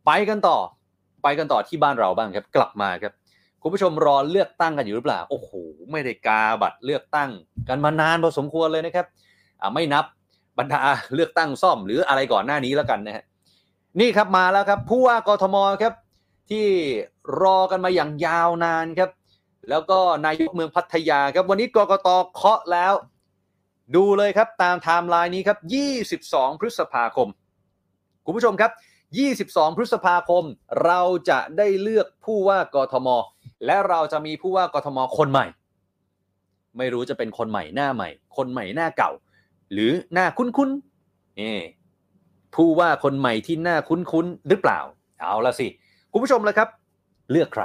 [0.06, 0.58] ไปกันต่อ
[1.24, 3.14] ไปกันต่อที่บ้านเราบ้างครับ กลับมาครับ
[3.62, 5.52] คุณผู้ชมรอเลือกตั้งกันอยู่หรือเปล่า โอ้โห
[5.92, 7.30] ไม่ได้กาบัตรเลือกตั้ง
[7.70, 9.06] กันมานานพอสมควรเลยนะครับ
[9.74, 10.06] ไม่นับ
[10.60, 10.82] บรรดา
[11.16, 13.24] เลือกตั้งซ่อมหรืออะไรก่อนหน้านี้แล้วกันนะฮะ
[14.00, 15.94] นี่ครับมาแล้วครับผู้ว่ากทมครับ
[16.52, 16.68] ที่
[17.42, 19.10] รอกันมาอย่างยาวนานครับ
[19.70, 22.94] แล้วก็นายกเมืองพัทยาครับวันนี้กกตเคาะแล้ว
[23.96, 25.58] ดูเลยครับตามไทม์ไลน์นี้ครับ
[26.10, 27.28] 22 พฤษภาคม
[28.26, 28.72] คุณผู้ชมครับ
[29.24, 30.44] 22 พฤษภาคม
[30.86, 33.08] เราจะได้เลือกผู้ว่ากทม
[33.66, 35.46] และเราจะมีผู้ว่ากทมคนใหม่
[36.78, 39.12] ไม่รู้จะเป็นคนใหม่หน้าใหม่ คนใหม่หน้าเก่า
[39.72, 41.60] หรือหน้าคุ้นๆนี่
[42.56, 44.80] ผู้ว่าคนใหม่ที่หน้าคุ้นๆหรือเปล่า
[45.20, 45.68] เอาละสิ
[46.12, 46.70] คุณผู้ชมแล้วครับ
[47.32, 47.64] เลือกใคร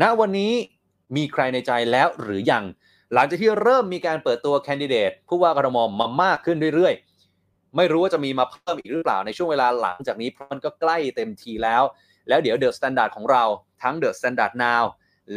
[0.00, 0.52] ณวันนี้
[1.16, 2.64] มีใครในใจแล้วหรือยัง
[3.14, 11.82] หลังจากที่เริ่มมีการเปิดตัวแคนดิเดตผู้ว่ากทมมามากขึ้นเรื่อยๆ ไม่รู้ว่าจะมีมาเพิ่มอีกหรือเปล่าในช่วงเวลาหลังจากนี้เพราะมันก็ใกล้เต็มทีแล้ว
[12.28, 13.44] แล้วเดี๋ยว THE STANDARD ของเรา
[13.82, 14.84] ทั้ง THE STANDARD NOW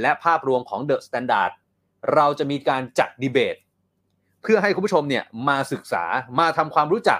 [0.01, 1.51] และภาพรวมของ THE STANDARD
[2.15, 3.55] เราจะมีการจัดดีเบต
[4.41, 6.03] เพื่อให้คุณผู้ชมเนี่ยมาศึกษา
[6.39, 7.19] มาทำความรู้จัก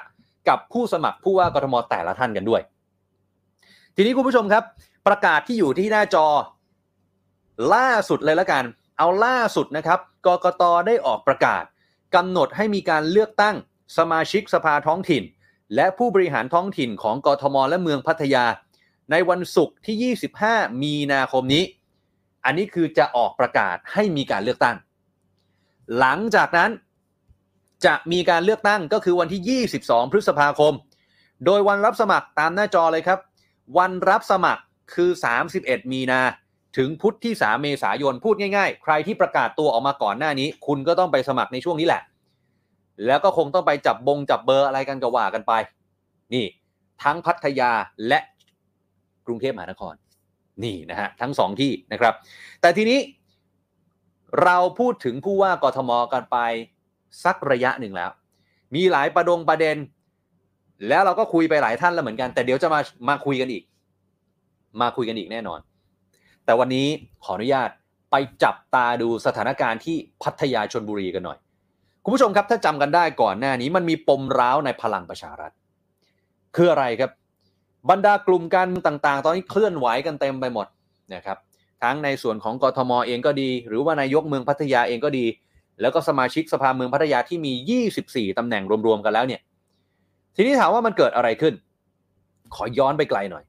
[0.50, 2.62] กับผู้สมัครผู้ว่ากทมแต่ละท่านกันด้วย
[3.96, 4.64] ทีนี้คุณผู้ชมครับ
[5.08, 6.28] ประกาศที่อยู่ที่หน้าจอ
[7.74, 8.64] ล่าสุดเลยละกัน
[8.98, 11.64] เอาล่าสุดนะครับกกตได้ออกประกาศ
[12.16, 13.56] กำหนดให้มีการเลือกตั้ง
[13.98, 15.24] สมาชิกสภาท้องถิ่น
[15.76, 18.46] และผู้บริหารท้องถิ่นของกทมและเมืองพัทยา
[19.12, 20.14] ในวันศุกร์ที่
[20.44, 21.64] 25 มีนาคมนี้
[22.46, 24.78] อันนี้คือจะออกประกาศให้มีการเลือกตั้ง
[26.00, 26.72] หลังจากนั้น
[27.86, 30.74] จะมีการเลือกตั้งก็คือวันที่ 22 พฤษภาคม
[31.46, 33.20] โดยวันรับสมัครตามหน้าจอเลยครับ
[33.78, 34.62] วันรับสมัคร
[34.94, 35.10] คือ
[35.52, 36.22] 31 มีนา
[36.78, 42.02] ถึงพุธที่ 3 เมษายน พูดง่ายๆ ใครที่ประกาศตัวออกมาก่อนหน้านี้ คุณก็ต้องไปสมัครในช่วงนี้แหละ
[43.06, 45.54] แล้วก็คงต้องไปจับบงจับเบอร์อะไรกันก็ว่ากันไป
[46.34, 46.46] นี่
[47.04, 47.72] ทั้งพัทยา
[48.08, 48.20] และ
[49.26, 49.94] กรุงเทพมหานคร
[50.64, 52.14] นี่นะฮะทั้งสองที่นะครับ
[52.62, 53.00] แต่ทีนี้
[54.44, 56.38] เราพูดถึงผู้ว่ากทมกันไป
[57.24, 58.12] สักระยะหนึ่งแล้ว
[58.76, 59.78] มีหลายประดงประเด็น
[60.88, 63.64] แล้วเราก็คุยไปหลายท่านแล้วเหมือนกัน แต่เดี๋ยวจะมามาคุยกันอีก
[64.82, 65.60] มาคุยกันอีกแน่นอน
[66.46, 66.88] แต่วันนี้
[67.24, 67.70] ขออนุญาต
[68.12, 71.38] ไปจับตาดูสถานการณ์ที่พัทยาชนบุรีกันหน่อย
[72.04, 75.52] คุณผู้ชมครับถ้าจำกันได้ก่อนหน้านี้มันมีปมร้าวในพลังประชารัฐ
[76.56, 77.12] คืออะไรครับ
[77.90, 80.68] บรรดากลุ่มการเมืองต่างๆ ตอนนี้เคลื่อนไหวกันเต็มไปหมด
[81.14, 81.38] นะครับ
[81.84, 85.26] ทั้งในส่วนของกทมเองก็ดี หรือว่านายกเมืองพัทยาเองก็ดี
[85.82, 89.42] แล้วก็สมาชิกสภาเมืองพัทยาที่มี 24ตำแหน่งรวมๆกันแล้วเนี่ย
[90.36, 91.54] ทีนี้ถามว่ามันเกิดอะไรขึ้น
[92.56, 93.44] ขอย้อนไปไกลหน่อย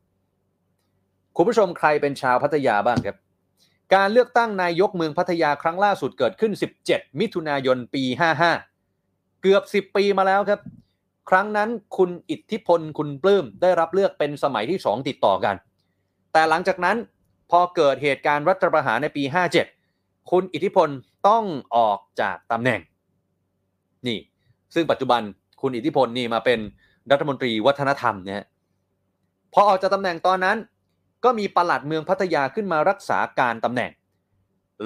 [1.37, 3.17] คุณผู้ชมใครเป็นชาวพัทยาบ้างครับ
[3.95, 6.53] การเลือกตั้งนายกเมืองพัทยาครั้งล่าสุดเกิดขึ้น
[6.85, 8.03] 17 มิถุนายนปี
[8.73, 10.61] 55 เกือบ 10 ปีมาแล้วครับ
[11.31, 15.55] ครั้งนั้นคุณอิทธิพลคุณปลื้มได้รับเลือกเป็นสมัยที่สองติดต่อกัน
[16.33, 16.97] แต่หลังจากนั้น
[17.51, 19.23] พอเกิดเหตุการณ์รัฐประหารในปี
[19.77, 20.89] 57 คุณอิทธิพล
[21.29, 21.45] ต้อง
[21.77, 22.81] ออกจากตำแหน่ง
[24.07, 24.19] นี่
[24.75, 25.23] ซึ่งปัจจุบัน
[25.61, 26.59] คุณอิทธิพลนี่มาเป็น
[27.11, 28.45] รัฐมนตรีวัฒนธรรมเนี่ย
[29.53, 30.57] พอออกจากตำแหน่งตอนนั้น
[31.25, 33.91] ก็มีปลัดเมืองพัทยาขึ้นมารักษาการตำแหน่ง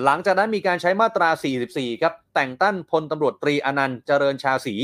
[0.04, 1.28] หลังจากนั้นมีการใช้มาตรา
[1.66, 4.74] 44 ครับ แต่งตั้งพลตำรวจตรีอนันต์เจริญชาสี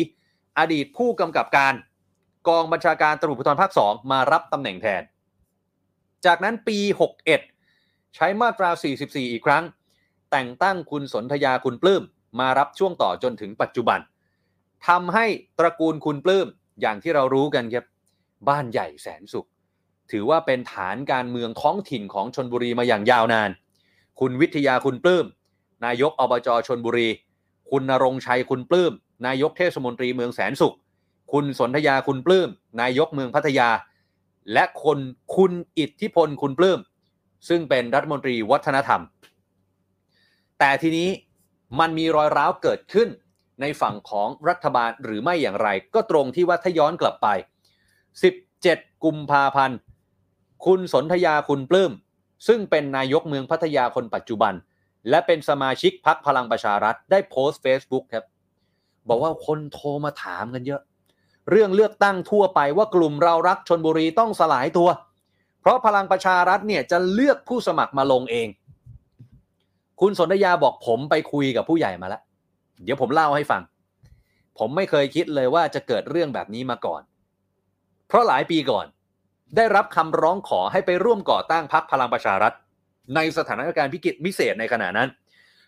[0.59, 1.75] อดีตผู้กำกับการ
[2.49, 5.03] กองบัญชาการตำรวจภูธรภาค2มารับตำแหน่งแทน
[6.27, 6.79] จากนั้นปี
[7.49, 8.71] 61 ใช้มาตรา
[9.03, 9.65] 44 อีกครั้ง
[10.31, 12.03] แต่งตั้งคุณสนธยาคุณปลื้ม
[12.41, 14.01] มารับช่วงต่อจนถึงปัจจุบัน
[14.89, 15.27] ทำให้
[15.59, 16.47] ตระกูลคุณปลื้ม
[16.81, 17.85] อย่างที่เรารู้กันครับ
[18.49, 19.49] บ้านใหญ่แสนสุข
[20.11, 23.51] ถือว่าเป็นฐานการเมืองท้องถิ่นของชนบุรีมาอย่างยาวนาน
[24.21, 25.27] คุณวิทยาคุณปลื้ม
[25.85, 27.09] นายกอบจชนบุรี
[27.71, 28.93] คุณนรงชัยคุณปลื้ม
[29.27, 30.77] นายกเทศมนตรีเมืองแสนสุข
[31.33, 32.49] คุณสนธยาคุณปลื้ม
[32.81, 33.69] นายกเมืองพัทยา
[34.53, 34.99] และคน
[35.37, 36.81] คุณอิทธิพลคุณปลื้ม
[37.49, 39.01] ซึ่งเป็นรัฐมนตรีวัฒนธรรม
[40.59, 41.09] แต่ทีนี้
[41.81, 43.09] มันมีรอยร้าวเกิดขึ้น
[43.61, 47.29] ในฝั่งของรัฐบาลหรือไม่อย่างไร ก็ตรงที่ว่าถ้าย้อนกลับไป
[48.21, 49.79] 17 กุมภาพันธ์
[50.67, 51.93] คุณสนธยาคุณปลื้ม
[52.49, 54.55] ซึ่งเป็นนายกเมืองพัทยาคนปัจจุบัน
[55.11, 58.25] และเป็นสมาชิกพักพลังประชารัฐได้โพสต์ Facebook ครับ
[59.09, 60.81] บอกว่าคนโทรมาถามกันเยอะ
[61.51, 64.89] เรื่องเลือกตั้งทั่วไปว่ากลุ่มเรารักชนบุรีต้องสลายตัว
[65.61, 68.49] เพราะพลังประชารัฐเนี่ยจะเลือกผู้สมัครมาลงเอง
[70.01, 72.23] คุณสนธยาบอกผมไปคุยกับผู้ใหญ่มาแล้ว
[72.85, 73.63] เดี๋ยวผมเล่าให้ฟัง
[74.59, 77.03] ผมไม่เคยคิดเลยว่าจะเกิดเรื่องแบบนี้มาก่อน
[78.09, 78.87] เพราะหลายปีก่อน
[79.57, 82.53] ได้รับคำร้องขอให้ไปร่วมก่อตั้งพรรคพลังประชารัฐ
[83.15, 85.09] ในสถานการณ์พิกิจพิเศษในขณะนั้น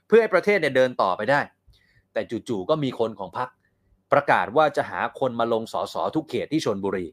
[0.06, 1.40] เพื่อให้ประเทศเนี่ยเดินต่อไปได้
[2.14, 3.48] แต่จู่ๆก็มีคนของพรรค
[4.12, 7.06] ประกาศว่าจะหาคนมาลงสอสอทุกเขตที่ชนบุรี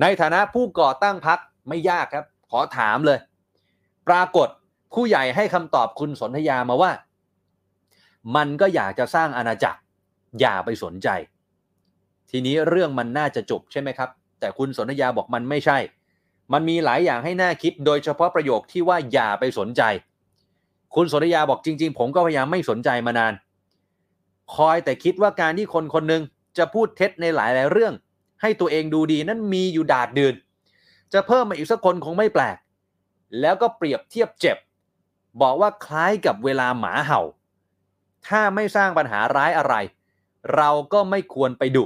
[0.00, 3.18] ในฐานะผู้ก่อตั้งพรรคไม่ยากครับ ขอถามเลย
[4.08, 4.48] ปรากฏ
[4.94, 6.92] ผู้ใหญ่ให้คำตอบคุณสนธยามาว่า
[8.36, 9.78] มันก็อยากจะสร้างอาณาจักร
[10.40, 11.08] อย่าไปสนใจ
[12.30, 15.78] ทีนี้เรื่องมันน่าจะจบใช่ไหมครับ แต่คุณสนธยาบอกมันไม่ใช่
[16.52, 19.82] มันมีหลายอย่างให้น่าคิด โดยเฉพาะประโยคที่ว่าอย่าไปสนใจ
[20.94, 23.32] คุณสนธยาบอกจริง ๆ ผมก็พยายามไม่สนใจมานาน
[24.54, 26.22] คอยแต่คิดว่าการที่คนคนหนึ่ง
[26.58, 27.94] จะพูดเท็จในหลายๆเรื่อง
[28.42, 30.34] ให้ตัวเองดูดีนั้นมีอยู่ดาดเดือน
[31.12, 32.56] จะเพิ่มมาอีกสักคนคงไม่แปลก
[33.40, 34.56] แล้วก็เปรียบเทียบเจ็บ
[35.40, 37.20] บอกว่าคล้ายกับเวลาหมาเห่า
[38.26, 39.74] ถ้าไม่สร้างปัญหาร้ายอะไร
[40.56, 41.84] เราก็ไม่ควรไปดุ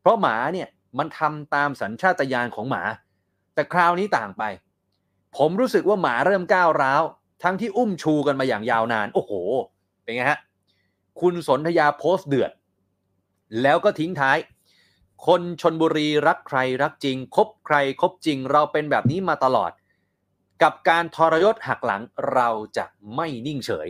[0.00, 2.82] เพราะหมาเนี่ยมันทำตามสัญชาตญาณของหมา
[3.54, 4.42] แต่คราวนี้ต่างไป
[5.36, 7.02] ผมรู้สึกว่าหมาเริ่มก้าวร้าว
[7.42, 9.32] ทั้งที่อุ้มชูกันมาอย่างยาวนาน โอ้โห
[10.02, 10.38] เป็นไงฮะ
[11.20, 12.52] คุณสนธยาโพสต์เดือด
[13.62, 14.38] แล้วก็ทิ้งท้าย
[15.26, 19.72] คนชนบุรีรักใครรักจริง คบใครคบจริง เราเป็นแบบนี้มาตลอด
[20.62, 22.02] กับการทรยศหักหลัง
[22.32, 23.88] เราจะไม่นิ่งเฉย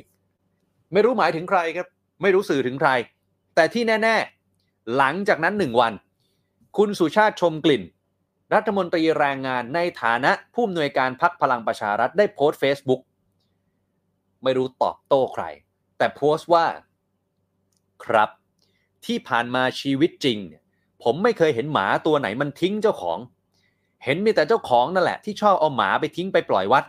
[0.92, 1.86] ไม่รู้หมายถึงใครครับ
[2.22, 2.90] ไม่รู้สื่อถึงใคร
[3.54, 4.16] แต่ที่แน่
[4.54, 5.92] ๆ หลังจากนั้นหนึ่งวัน
[6.76, 7.82] คุณสุชาติชมกลิ่น
[8.54, 13.00] รัฐมนตรีแรงงานในฐานะผู้อำนวยการพักพลังประชารัฐได้โพสต์ Facebook
[14.42, 15.44] ไม่รู้ตอบโต้ใคร
[15.98, 16.66] แต่โพสต์ว่า
[18.04, 18.30] ครับ
[19.04, 20.62] ที่ผ่านมาชีวิตจริงเนี่ย
[21.02, 23.18] ผมไม่เคยเห็นหมาตัวไหนมันทิ้งเจ้าของ
[24.04, 26.84] เห็นมีแต่เจ้าของนั่นแหละ ที่ชอบเอาหมาไปทิ้งไปปล่อยวัด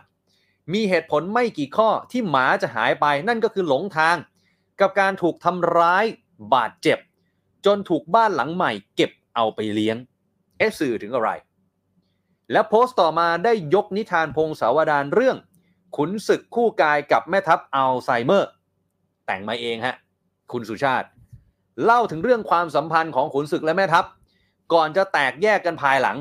[0.72, 4.16] มีเหตุผลไม่กี่ข้อที่หมาจะหายไปนั่นก็คือหลงทาง
[4.80, 6.04] กับการถูกทำร้าย
[6.54, 6.98] บาดเจ็บ
[7.66, 9.96] จนถูกบ้านหลังใหม่ เก็บเอาไปเลี้ยง
[10.58, 11.30] เอสื่อถึงอะไร
[12.52, 15.36] และโพสต์ต่อมาได้ยกนิทานพงศาวดารเรื่อง
[15.96, 18.50] ขุนศึกคู่กายกับแม่ทัพอัลไซเมอร์
[19.26, 19.96] แต่งมาเองฮะ
[20.52, 21.08] คุณสุชาติ
[21.84, 24.04] เล่าถึงเรื่องความสัมพันธ์ของขุนศึกและแม่ทัพ
[24.72, 26.16] ก่อนจะแตกแยกกันภายหลัง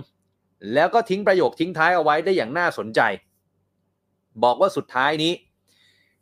[0.73, 3.01] แล้วก็ทิ้งประโยคทิ้งท้ายเอาไว้ได้อย่างน่าสนใจ
[4.43, 5.33] บอกว่าสุดท้ายนี้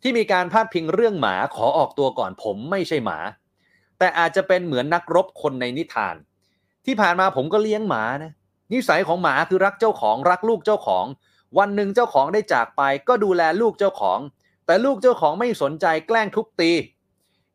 [0.02, 3.20] ที่มีการพาดพิงเรื่องหมาขอออกตัวก่อนผมไม่ใช่หมา
[3.98, 6.16] แต่อาจจะเป็นเหมือนนักรบคนในนิทาน
[6.86, 8.34] ที่ผ่านมาผมก็เลี้ยงหมานะ
[8.74, 11.06] นิสัยของหมาคือรักเจ้าของรักลูกเจ้าของ
[11.58, 14.20] วันหนึ่งเจ้าของได้จากไป ก็ดูแลลูกเจ้าของ
[14.66, 16.72] แต่ลูกเจ้าของไม่สนใจแกล้งทุบตี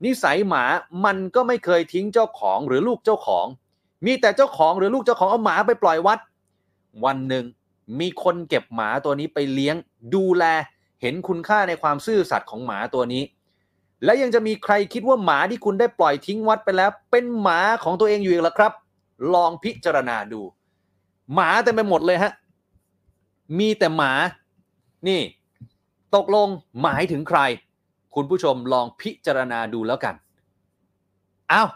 [0.05, 0.65] นิสัยหมา
[1.05, 3.47] มันก็ไม่เคยทิ้งเจ้าของหรือลูกเจ้าของ
[4.07, 6.19] มีแต่เจ้าของหรือลูกเจ้าของเอาหมาไปปล่อยวัด
[7.05, 7.45] วันหนึ่ง
[8.01, 9.77] มีคนเก็บหมาตัวนี้ไปเลี้ยง
[10.15, 10.45] ดูแล
[11.03, 13.23] เห็นคุณค่าในความซื่อสัตย์ของหมาตัวนี้
[14.05, 18.73] และยังจะมีใครคิดว่าหมาที่คุณได้ปล่อยทิ้งวัดไปแล้ว เป็นหมาของตัวเองอยู่อีกหรอครับ
[19.35, 20.41] ลองพิจารณาดู
[21.35, 22.33] หมาเต็มไปหมดเลยฮะ
[23.59, 24.13] มีแต่หมา
[25.09, 25.21] นี่
[26.15, 26.49] ตกลง
[26.83, 27.41] หมายถึงใคร
[28.15, 30.15] คุณผู้ชมลองพิจารณาดูแล้วกัน
[31.53, 31.69] อ้าว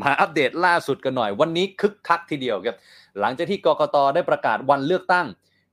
[0.00, 2.76] มาอัปเดตล่าสุดกันหน่อย วันนี้คึกคักทีเดียวครับ
[3.20, 5.26] หลังจากที่กกตได้ประกาศวันเลือกตั้ง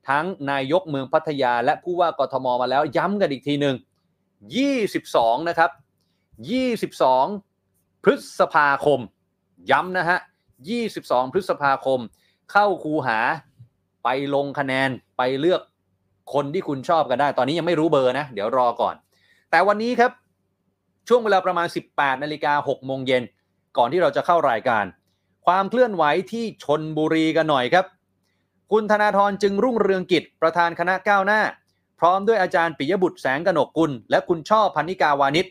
[0.09, 3.75] ทั้งนายกเมืองพัทยา และผู้ว่ากทมมาแล้วย้ำกันอีกทีหนึ่ง
[4.61, 5.71] 22 นะครับ
[7.07, 8.99] 22 พฤษภาคม
[9.71, 10.19] ย้ำนะฮะ
[10.75, 11.99] 22 พฤษภาคม
[12.51, 13.19] เข้าคูหา
[14.03, 15.61] ไปลงคะแนนไปเลือก
[16.33, 18.95] คนที่คุณชอบกันได้ ตอนนี้ยังไม่รู้เบอร์นะ เดี๋ยวรอก่อน
[19.51, 20.11] แต่วันนี้ครับ
[21.07, 23.23] ช่วงเวลาประมาณ 18นาฬิกา6โมงเย็น
[23.77, 24.85] ก่อนที่เราจะเข้ารายการ
[25.45, 27.85] ความเคลื่อนไหวที่ชนบุรีกันหน่อยครับ
[28.71, 31.41] คุณธนาธรจึงรุ่งเรืองกิจประธานคณะก้าวหน้า
[31.99, 35.47] พร้อมด้วยอาจารย์ปิยบุตรแสงกนกกุล และคุณช่อพันิกาวานิช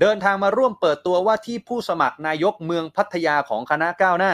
[0.00, 4.32] เดินทางมาร่วมเปิดตัวว่าที่ผู้สมัครนายกเมืองพัทยาของคณะก้าวหน้า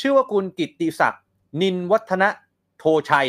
[0.00, 1.22] ชื่อว่าคุณกิตติศักดิ์
[1.62, 2.28] นินวัฒนะ
[2.78, 3.28] โทชัย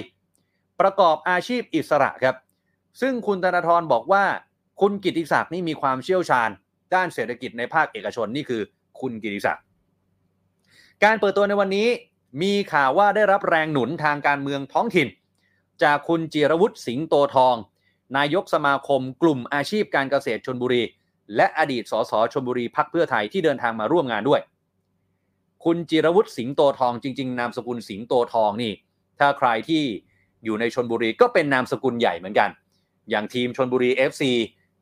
[0.79, 2.35] ประกอบอาชีพอิสระครับ
[3.01, 4.23] ซึ่งคุณธนาธรบอกว่า
[4.81, 6.49] คุณกิติศักดิ์นี่มีความเชี่ยวชาญ
[6.93, 8.61] ด้านเศรษฐกิจในภาคเอกชนนี่คือ
[8.99, 9.63] คุณกิตติศักดิ์
[11.03, 11.87] การเปิดตัวในวันนี้
[12.41, 15.07] มีข่าวว่าได้รับแรงหนุนทางการเมืองท้องถิ่น
[15.83, 17.55] จากคุณจิรวุฒิสิงโตทอง
[18.17, 20.83] นายกสมาคมกลุ่มอาชีพการเกษตรชนบุรี
[21.35, 24.41] และอดีตสสชนบุรีพักเพื่อไทยที่เดินทางมาร่วมงานด้วย
[25.65, 28.73] คุณจิรวุฒิสิงโตทองจริง ๆ นามสกุลสิงโตทองนี่
[29.19, 29.83] ถ้าใครที่
[30.43, 32.49] อยู่ในชนบุรีก็เป็นนามสกุลใหญ่เหมือนกัน
[33.09, 34.23] อย่างทีมชนบุรี FC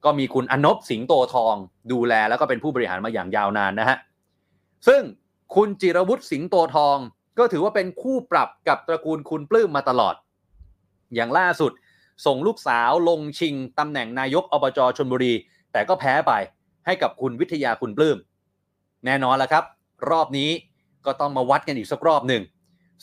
[0.06, 1.56] ก็มีคุณอนบสิงโตทอง
[1.92, 3.98] ดูแลแล้วก็เป็นผู้บริหารมาอย่างยาวนานนะฮะ
[4.88, 5.02] ซึ่ง
[5.56, 6.98] คุณจิรวุฒิสิงโตทอง
[7.38, 10.16] ก็ถือว่าเป็นคู่ปรับกับตระกูลคุณปลื้มมาตลอด
[11.16, 11.72] อย่างล่าสุด
[12.26, 15.34] ส่งลูกสาวลงชิงตำแหน่งนายกอบจชนบุรี
[15.72, 16.32] แต่ก็แพ้ไป
[16.86, 18.18] ให้กับคุณวิทยาคุณปลื้ม
[19.06, 19.64] แน่นอนแล้วครับ
[20.10, 20.50] รอบนี้
[21.06, 22.44] ก็ต้องมาวัดกันอีกสักรอบหนึ่ง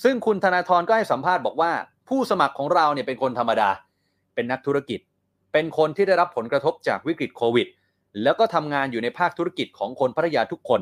[0.02, 1.72] ซึ่งคุณธนาธรก็ให้สัมภาษณ์บอกว่า
[2.08, 3.70] ผู้สมัครของเราเนี่ยเป็นคนธรรมดา
[4.34, 5.00] เป็นนักธุรกิจ
[5.52, 7.66] เป็นคนที่ได้รับผลกระทบจากวิกฤตโควิด
[8.22, 10.80] แล้วก็ทำงานอยู่ในภาคธุรกิจของคนพัทยาทุกคน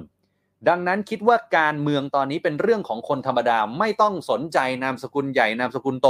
[0.69, 6.09] ดังนั้นคิดว่าการเมืองตอนนี้เป็นเรื่องของคนธรรมดาไม่ต้องสนใจนามสกุลใหญ่นามสกุลโต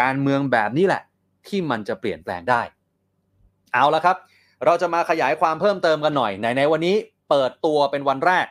[0.00, 1.02] การเมืองแบบนี้แหละ
[1.46, 2.62] ที่มันจะเปลี่ยนแปลงได้
[3.72, 4.16] เอาละครับ
[4.64, 6.96] เราจะมาขยายความเพิ่มเติมกันหน่อยในในวันนี้
[7.30, 8.46] เปิดตัวเป็นวันแรก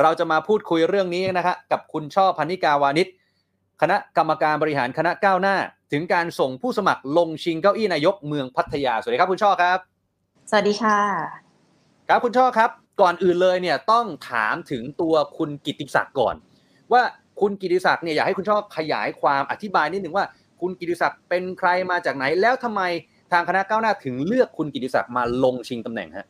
[0.00, 3.08] เราจะมาพูดคุยเรื่องนี้นะครับกับคุณช่อพันิกาวานิช
[3.82, 5.56] คณะกรรมการบริหารคณะก้าวหน้า
[5.92, 9.78] ถึงการส่งผู้สมัครลงชิงเก้าอี้นายกเมืองพัทยา สวัสดีครับคุณช่อครับ
[10.50, 10.98] สวัสดีค่ะ
[12.08, 16.34] ครับคุณช่อครับ ก่อนอื่นเลยเนี่ยต้องถามถึงตัวคุณกิติศักดิ์ก่อน
[16.92, 17.02] ว่า
[17.40, 20.24] คุณกิติศักดิ์เนี่ยอยากให้คุณช่อขยายความอธิบายนิดหนึ่งว่า
[20.60, 22.82] คุณกิติศักดิ์เป็นใครมาจากไหนแล้วทำไม
[23.32, 26.26] ทางคณะก้าวหน้าถึงเลือกคุณกิติศักดิ์มาลงชิงตำแหน่งฮะ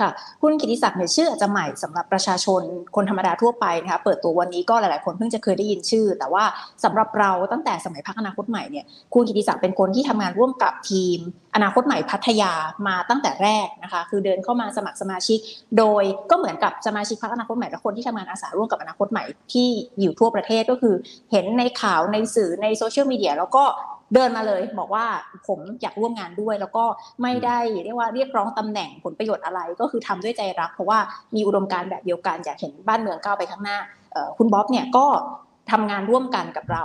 [0.00, 0.10] ค่ะ
[0.42, 2.62] คุณกิติศักดิ์เนี่ยชื่ออาจจะใหม่สำหรับประชาชน
[2.96, 6.44] คนธรรมดาทั่วไปนะคะเปิดตัววันนี้ก็หลาย ๆ คนเพิ่งจะเคยได้ยินชื่อ แต่ว่า
[6.84, 8.84] สำหรับเราตั้งแต่สมัยพักอนาคตใหม่เนี่ย
[9.14, 11.18] คุณกิติศักดิ์เป็นคนที่ทำงานร่วมกับทีม
[11.54, 12.52] อนาคตใหม่พัทยา
[12.86, 15.38] มาตั้งแต่แรกนะคะคือเดินเข้ามาสมัครสมาชิก
[15.78, 19.68] โดยก็เหมือนกับสมาชิกพักอนาคตใหม่และคนที่ทำงานอาสาร่วมกับอนาคตใหม่ที่
[20.00, 20.94] อยู่ทั่วประเทศก็คือ
[21.32, 23.64] เห็นในข่าวในสื่อในโซเชียลมีเดียแล้วก็
[24.14, 25.06] เดินมาเลยบอกว่า
[25.48, 26.84] ผมอยากร่วมงานด้วย แล้วก็
[27.22, 30.98] ไม่ได้เรียกว่าเรียกร้องตำแหน่งผลประโยชน์อะไร ก็คือทำด้วยใจรัก เพราะว่า
[31.34, 33.78] มีอุดมการณ์แบบเดียวกันอยากเห็นบ้านเมืองก้าวไปข้างหน้า
[34.38, 35.06] คุณบ๊อบเนี่ยก็
[35.72, 36.84] ทำงานร่วมกันกับเรา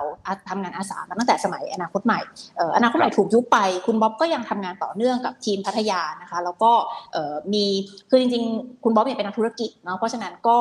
[0.50, 2.20] ทำงานอาสามาตั้งแต่สมัยอนาคตใหม่
[2.78, 6.72] อนาคตใหม่ถูกยุบไป คุณบ๊อบก็ยังทำงานต่อเนื่องกับทีมพัทยานะคะ แล้วก็
[7.54, 7.66] มี
[8.10, 10.58] คือจริงๆ คุณบ๊อบเนี่ยเป็นนักธุรกิจเนาะเพราะฉะนั้นก็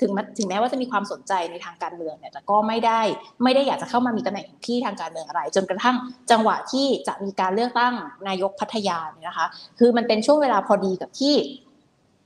[0.00, 3.00] ถึงถึงแม้ว่าจะมีความสนใจในทางการเมืองเนี่ยแต่ก็ไม่ได้
[3.42, 5.96] ไม่ได้อยากจะเข้ามามีตำแหน่งที่ทางการเมืองอะไร จนกระทั่ง
[6.30, 7.94] จังหวะที่จะมีการเลือกตั้ง
[8.28, 9.46] นายกพัทยาเนี่ยนะคะ
[9.78, 11.34] คือมันเป็นช่วงเวลาพอดีกับที่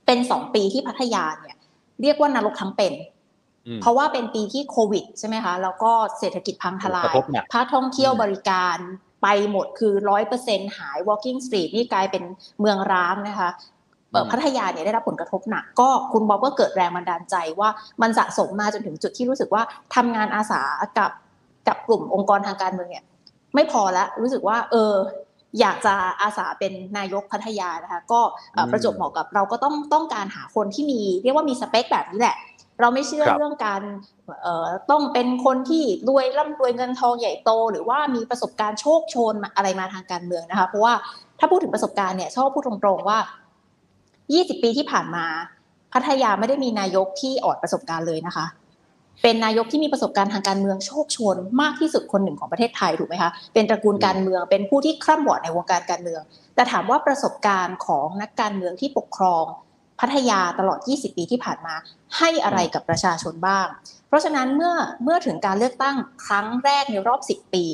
[0.05, 1.57] เป็นสองปีที่พัทยาเนี่ย
[2.01, 2.93] เรียกว่านรกทั้งเป็น
[3.81, 7.13] เพราะว่าเป็นปีที่โควิดใช่ไหมคะ แล้วก็เศรษฐกิจพังทลาย
[7.53, 8.77] ภาคท่องเที่ยวบริการ
[9.23, 12.23] ไปหมดคือร้อยเปอร์เซ็นหาย walking street นี่กลายเป็น
[12.59, 13.49] เมืองร้างนะคะ
[14.31, 17.69] พัทยาเนี่ยได้รับผลกระทบหนัก ก็คุณบ๊อบก็เกิดแรงบันดาลใจว่า
[18.01, 19.63] มันสะสมมาจนถึงจุดที่รู้สึกว่า
[19.95, 20.61] ทำงานอาสา
[20.97, 21.11] กับ
[21.67, 23.05] กับกลุ่มองค์กรทางการเมืองเนี่ย
[23.55, 24.93] ไม่พอแล้วรู้สึกว่า เออ
[25.59, 28.21] อยากจะอาสาเป็นนายกพัทยานะคะ ก็
[28.71, 32.37] ประจบเหมาะกับเราก็ต้องต้องการหาคนที่มี เรียกว่ามีสเปคแบบนี้แหละ
[32.81, 33.81] เราไม่เชื่อเรื่องการ
[34.41, 40.93] เอ่อต้องเป็นคนที่รวยร่ำรวยเงินทองใหญ่โต หรือว่ามีประสบการณ์โชคโชนอะไรมาทางการเมืองนะคะ เพราะว่า
[41.39, 43.19] ถ้าพูดถึงประสบการณ์เนี่ยชอบพูดตรงๆว่า
[43.95, 45.25] 20 ปีที่ผ่านมา
[45.93, 48.45] พัทยาไม่ได้มีนายกที่ออดประสบการณ์เลยนะคะ
[49.23, 56.21] เป็นนายกที่มีประสบการณ์ทางการเมืองโชคชนมากที่สุดคนหนึ่งของประเทศไทยถูกไหมคะเป็นตระกูลการเมืองเป็นผู้ที่คร่ำวอดในวงการการเมือง
[56.55, 59.45] แต่ถามว่าประสบการณ์ของนักการเมืองที่ปกครอง
[59.99, 61.75] พัทยาตลอด 20 ปีที่ผ่านมา
[62.17, 63.67] ให้อะไรกับประชาชนบ้าง
[64.07, 67.65] เพราะฉะนั้นเมื่อเมื่อถึงการเลือกตั้งครั้งแรกในรอบ 10 ปี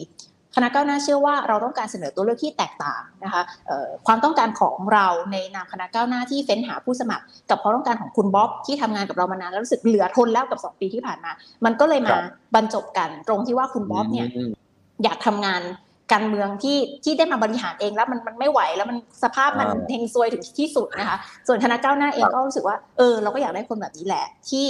[0.55, 3.41] คณะก้าวหน้าเชื่อว่าเราต้องการเสนอตัวเลือกที่แตกต่างนะคะ
[4.07, 11.31] ความต้องการของเราในนามคณะก้าวหน้าที่เฟ้นหาผู้สมัคร กับความต้องการของคุณบ๊อบที่ทำงานกับเรามานานแล้วรู้สึกเหลือทนแล้วกับ 2 ปีที่ผ่านมา
[11.65, 12.15] มันก็เลยมา
[12.55, 14.27] บรรจบกันตรงที่ว่าคุณบ๊อบเนี่ย
[15.03, 15.61] อยากทำงาน
[16.13, 24.67] การเมืองที่ที่ได้มาบริหารเองแล้วมันมันไม่ไหวแล้วมันสภาพมันเฮงซวยถึงที่สุดนะคะ ส่วนคณะก้าวหน้าเองก็รู้สึกว่าเออเราก็อยากได้คนแบบนี้แหละ ที่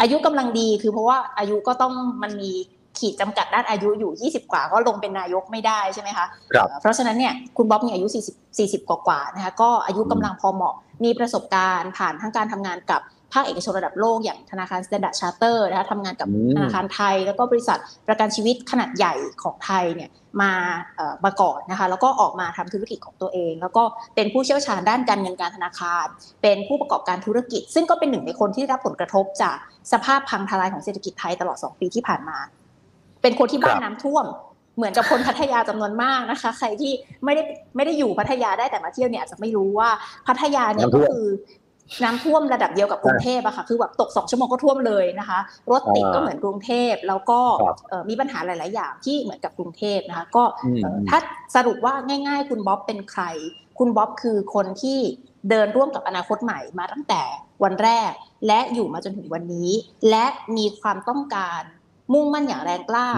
[0.00, 2.52] อายุกำลังดีคือเพราะว่าอายุก็ต้องมันมี
[2.98, 13.00] ขีดจำกัดด้านอายุอยู่ 20 กว่าก็ลงเป็นนายกไม่ได้ใช่ไหมคะครับเพราะฉะนั้นเนี่ยคุณบ๊อบมีอายุ 40 40 กว่าๆนะคะก็อายุกำลังพอเหมาะ มีประสบการณ์ผ่านทั้งการทำงานกับ
[13.32, 20.10] ภาคเอกชนระดับโลกอย่างธนาคาร Standard Charter นะคะทำงานกับธนาคารไทย แล้วก็บริษัทประกันชีวิตขนาดใหญ่ของไทยเนี่ย
[20.40, 20.52] มา
[21.24, 23.82] มาก่อนนะคะแล้วก็ออกมาทำธุรกิจของตัวเอง แล้วก็
[24.14, 26.06] เป็นผู้เชี่ยวชาญด้านการเงินการธนาคาร
[26.42, 29.56] เป็นผู้ประกอบการธุรกิจ ซึ่งก็เป็นหนึ่งในคนที่ได้รับผลกระทบจาก
[29.92, 32.38] สภาพพังทลายของเศรษฐกิจไทยตลอด 2 ปีที่ผ่านมา
[33.22, 34.26] เป็นคนที่บ้านน้าท่วม
[34.76, 36.92] เหมือนกับคนพัทยาจำนวนมากนะคะ ใครที่
[37.24, 37.42] ไม่ได้
[37.76, 39.90] ไม่ได้อยู่พัทยาได้แต่มาเที่ยวเนี่ยอาจจะไม่รู้ว่า
[40.26, 41.26] พัทยาเนี่ยก็คือ
[42.02, 45.38] น้ำท่วมระดับเดียวกับกรุงเทพอะค่ะ คือแบบตกสองชั่วโมงก็ท่วมเลยนะคะ
[45.70, 47.40] รถติดก็เหมือนกรุงเทพแล้วก็
[48.08, 50.44] มีปัญหาหลาย ๆ อย่างที่เหมือนกับกรุงเทพนะคะ ก็
[51.10, 51.18] ถ้า
[51.56, 51.94] สรุปว่า
[52.28, 53.22] ง่าย ๆ คุณบ๊อบเป็นใคร
[53.78, 54.98] คุณบ๊อบคือคนที่
[55.50, 57.22] เดินร่วมกับอนาคตใหม่มาตั้งแต่
[57.64, 58.12] วันแรก
[58.46, 59.70] และอยู่มาจนถึงวันนี้
[60.10, 61.62] และมีความต้องการ
[62.12, 63.08] มุ่งมั่นอย่างแรงกล้า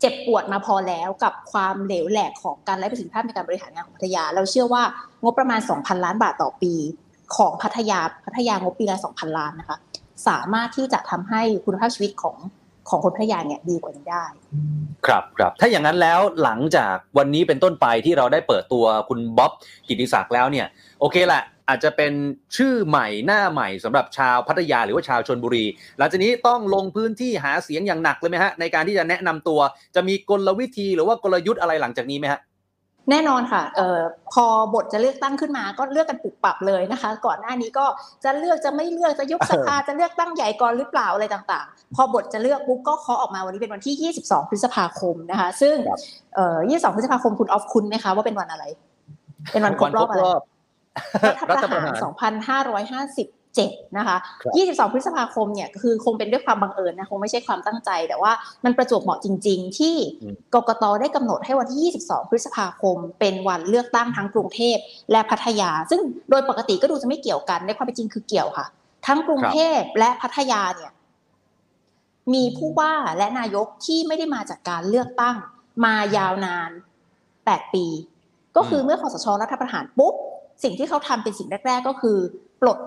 [0.00, 4.82] เจ็บปวดมาพอแล้วกับความเหลวแหลกของการไร้ประสิทธิภาพในการบริหารงานของพัทยาเราเชื่อว่า
[5.22, 6.74] งบประมาณ 2,000 ล้านบาทต่อปี
[7.36, 9.78] ของพัทยาพัทยางบปีละสองพันล้านนะคะ
[10.28, 12.36] สามารถที่จะทำให้คุณภาพชีวิตของ
[12.88, 14.24] ของคนพัทยาเนี่ยดีกว่านี้ได้
[15.06, 19.52] ครับครับถ้าอย่างนั้นแล้วหลังจากวันนี้เป็นต้นไปที่เราได้เปิดตัวคุณบ๊อบ
[19.88, 20.66] กิติศักดิ์แล้วเนี่ย
[21.00, 22.12] โอเคแหละอาจจะเป็น
[22.56, 25.64] ชื่อใหม่หน้าใหม่สำหรับชาวพัทยาหรือว่าชาวชนบุรี
[25.98, 29.60] หลังจากนี้ต้องลงพื้นที่หาเสียงอย่างหนักเลยไหมฮะในการที่จะแนะนำตัว
[29.94, 32.40] จะมีกลวิธีหรือว่ากลยุทธ์อะไรหลังจากนี้ไหมฮะ
[33.10, 34.00] แน่นอนค่ะเอ่อ
[34.32, 37.86] พอบทจะเลือกตั้งขึ้นมา ก็เลือกกันปุบปับเลยนะคะ ก่อนหน้านี้ก็
[38.24, 45.76] จะเลือกจะไม่เลือกจะยุบสภาจะเลือกตั้งใหญ่ก่อนหรือเปล่าอะไรต่างๆ พอบทจะเลือกปุ๊บก็เคาะออกมาวันนี้เป็นวันที่ 22 พฤษภาคมนะคะ ซึ่ง
[46.34, 48.64] เอ่อ22 พฤษภาคมคุณออฟคุณไหมคะว่าเป็นวันอะไร
[49.52, 50.22] เป็นวันครบรอบอะไร
[51.50, 51.94] รัฐประหาร
[52.74, 54.16] 2550 7 นะคะ
[54.54, 58.32] 22 พฤษภาคมเนี่ยคือคงเป็นด้วยความบังเอิญนะคงไม่ใช่ความตั้งใจ แต่ว่า
[58.64, 59.94] มันประจวบเหมาะจริง ๆ ที่
[60.54, 64.76] กกตได้กำหนดให้วันที่ 22 พฤษภาคม เป็นวันเลือกตั้งทั้งกรุงเทพ
[65.12, 68.66] และพัทยา ซึ่งโดยปกติก็ดูจะไม่เกี่ยวกันในความเป็นจริงคือเกี่ยวค่ะ
[69.06, 70.92] ทั้งกรุงเทพและพัทยาเนี่ย
[72.34, 75.36] มีผู้ว่าและนายกที่ไม่ได้มาจากการเลือกตั้ง
[75.84, 76.70] มายาวนาน
[77.22, 77.86] 8 ปี
[78.56, 80.14] ก็คือเมื่อคอสชรัฐประหารปุ๊บ
[80.62, 82.18] สิ่งที่เขาทำเป็นสิ่งแรก ๆ ก็คือ
[82.60, 82.78] ปลด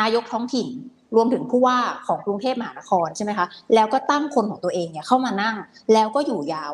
[0.00, 0.68] นายกท้องถิ่น
[1.16, 5.56] รวมถึงผู้ว่าของกรุงเทพมหานครใช่ไหมคะแล้วก็ตั้งคนของตัวเองเนี่ยเข้ามานั่ง
[5.92, 6.72] แล้วก็อยู่ยาว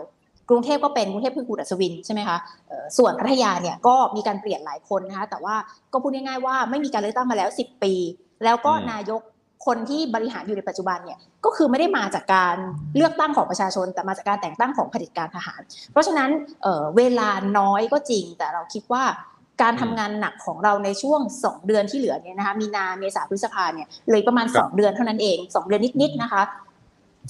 [0.49, 2.39] กรุงเทพก็เป็นกรุงเทพคือคุณอัศวินใช่ไหมคะ
[2.99, 5.57] ส่วนพัทยาเนี่ยก็มีการเปลี่ยนหลายคนนะคะแต่ว่า
[5.93, 7.93] ก็พูดง่ายๆว่าไม่มีการเลือกตั้งมาแล้ว 10 ปี
[8.45, 9.21] แล้วก็นายก
[9.67, 12.57] คนที่บริหารอยู่ในปัจจุบันเนี่ยก็คือไม่ได้มาจากการ
[12.97, 15.61] เลือกตั้งของประชาชน แต่มาจากการแต่งตั้งของเผด็จการทหาร
[15.93, 16.31] เพราะฉะนั้น
[16.63, 19.03] เเวลาน้อยก็จริง แต่เราคิดว่า
[19.63, 26.43] การทำงานหนักของเราในช่วง 2 เดือนที่เหลือเนี่ยนะคะมีนาเมษาพฤษภาเนี่ยเลยประมาณ 2 เดือนเท่านั้นเอง 2 เดือนนิดๆนะคะ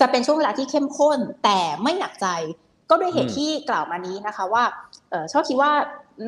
[0.01, 2.27] จะเป็นช่วงเวลาที่เข้มข้นแต่ไม่หนักใจ
[2.91, 4.63] ก็ด้วยเหตุที่กล่าวมานี้นะคะว่า
[5.33, 5.71] ชอบคิดว่า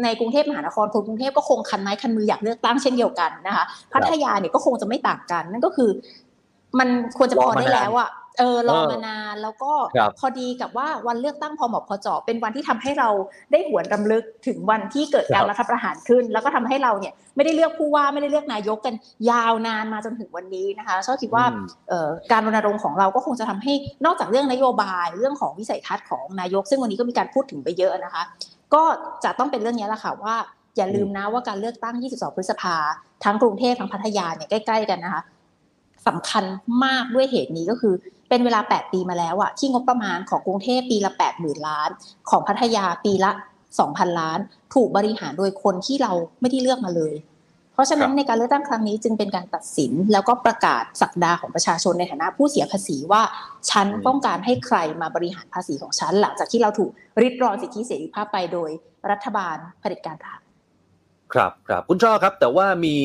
[0.02, 5.90] ในกรุงเทพมหานครคนกรุงเทพก็คงคันไม้คันมืออยากเลือกตั้งเช่นเดียวกันนะคะพัทยาเนี่ยก็คงจะไม่ต่างกัน นั่นก็คือ
[6.78, 8.08] มันควรจะพอได้แล้วอะ
[8.38, 9.72] เออรอมานานแล้วก็
[10.18, 13.08] พอดีกับว่าวันเลือกตั้งพอเหมาะพอเจาะเป็นวันที่ทำให้เรา
[13.52, 18.94] ได้หวนรำลึกถึงวันที่เกิดการรัฐประหารขึ้น แล้วก็ทำให้เราเนี่ยไม่ได้เลือกผู้ว่าไม่ได้เลือกนายกกัน
[19.30, 21.44] ยาวนานมาจนถึงวันนี้นะคะชอบคิดว่า
[22.32, 23.72] การรณรงค์ของเราก็คงจะทำให้
[24.04, 28.22] นอกจากเรื่องนโยบายเรื่องของวิสัยทัศน์ของนายก ซึ่งวันนี้ก็มีการพูดถึงไปเยอะนะคะ
[28.74, 28.82] ก็
[29.24, 30.34] จะต้องเป็นเรื่องนี้แหละค่ะว่า
[30.76, 32.76] อย่าลืมนะว่าการเลือกตั้ง 22 พฤษภา
[33.24, 35.22] ทั้งกรุงเทพทั้งพัทยาเนี่ยใกล้ ๆ กันนะคะ
[36.06, 36.44] สำคัญ
[36.84, 37.94] มากด้วยเหตุนี้ก็คือ
[38.28, 41.90] เป็นเวลา 8 ปีมาแล้วอะที่งบประมาณของกรุงเทพปีละ8หมื่นล้าน
[42.30, 43.30] ของพัทยาปีละ
[43.74, 44.38] 2,000 ล้าน
[44.74, 47.14] ถูกบริหารโดยคนที่เราไม่ได้เลือกมาเลย
[47.72, 53.22] เพราะฉะนั้นในการเลือกตั้งครั้งนี้จึงเป็นการตัดสินแล้วก็ประกาศสักดาของประชาชนในฐานะผู้เสียภาษีว่า
[53.70, 58.70] ฉันต้องการให้ใครมาบริหารภาษีของฉันหลังจากที่เราถูกริดรอนสิทธิเสรีภาพไปโดย
[59.10, 60.42] รัฐบาลเผด็จการทหาร
[61.32, 62.96] ครับครับคุณช่อครับแต่ว่ามี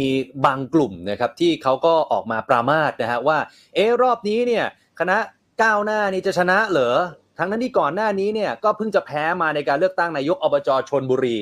[0.45, 3.37] บางกลุ่มนะครับที่เขาก็ออกมาปรามาสนะฮะว่า
[3.75, 4.65] เออรอบนี้เนี่ย
[4.99, 5.17] คณะ
[5.61, 6.95] ก้าวหน้านี่จะชนะเหรอ
[7.37, 11.37] ทั้งนั้นที่ก่อนหน้านี้เนี่ยก็เพิ่งจะแพ้มาในการเลือกตั้งนายกอบจชนบุรี